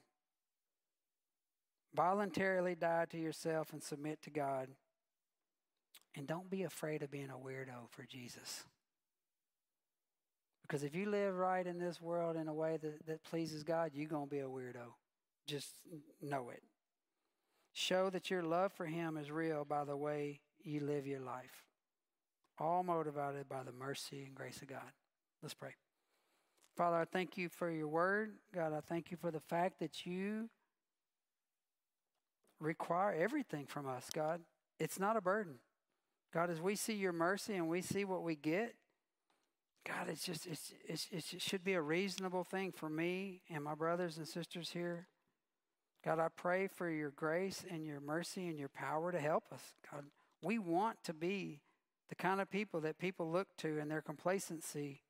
[1.93, 4.69] Voluntarily die to yourself and submit to God.
[6.15, 8.63] And don't be afraid of being a weirdo for Jesus.
[10.61, 13.91] Because if you live right in this world in a way that, that pleases God,
[13.93, 14.93] you're going to be a weirdo.
[15.45, 15.75] Just
[16.21, 16.63] know it.
[17.73, 21.65] Show that your love for Him is real by the way you live your life,
[22.59, 24.91] all motivated by the mercy and grace of God.
[25.41, 25.75] Let's pray.
[26.75, 28.33] Father, I thank you for your word.
[28.53, 30.49] God, I thank you for the fact that you
[32.59, 34.41] require everything from us, God.
[34.79, 35.55] It's not a burden.
[36.33, 38.75] God, as we see your mercy and we see what we get,
[39.85, 43.73] God, it's just, it's, it's, it should be a reasonable thing for me and my
[43.73, 45.07] brothers and sisters here.
[46.05, 49.61] God, I pray for your grace and your mercy and your power to help us.
[49.91, 50.03] God,
[50.41, 51.61] we want to be
[52.09, 55.01] the kind of people that people look to in their complacency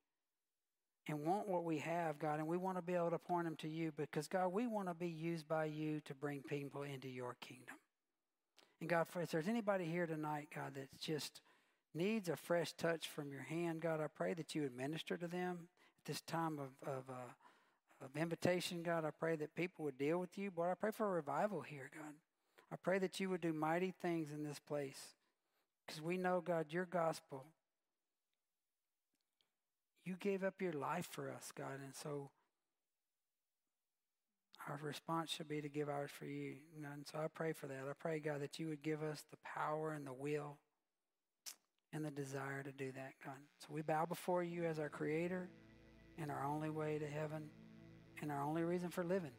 [1.07, 3.55] and want what we have, God, and we want to be able to point them
[3.57, 7.09] to you because, God, we want to be used by you to bring people into
[7.09, 7.75] your kingdom.
[8.79, 11.41] And, God, if there's anybody here tonight, God, that's just
[11.95, 15.27] needs a fresh touch from your hand, God, I pray that you would minister to
[15.27, 15.67] them
[16.01, 19.05] at this time of, of, uh, of invitation, God.
[19.05, 20.51] I pray that people would deal with you.
[20.51, 22.13] But I pray for a revival here, God.
[22.71, 25.15] I pray that you would do mighty things in this place
[25.85, 27.45] because we know, God, your gospel.
[30.03, 32.31] You gave up your life for us, God, and so
[34.67, 36.55] our response should be to give ours for you.
[36.75, 37.83] And so I pray for that.
[37.89, 40.57] I pray, God, that you would give us the power and the will
[41.93, 43.35] and the desire to do that, God.
[43.59, 45.49] So we bow before you as our creator
[46.17, 47.49] and our only way to heaven
[48.21, 49.31] and our only reason for living.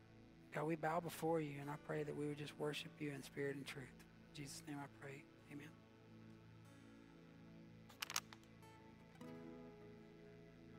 [0.54, 3.22] God, we bow before you and I pray that we would just worship you in
[3.22, 3.84] spirit and truth.
[4.30, 5.24] In Jesus' name I pray.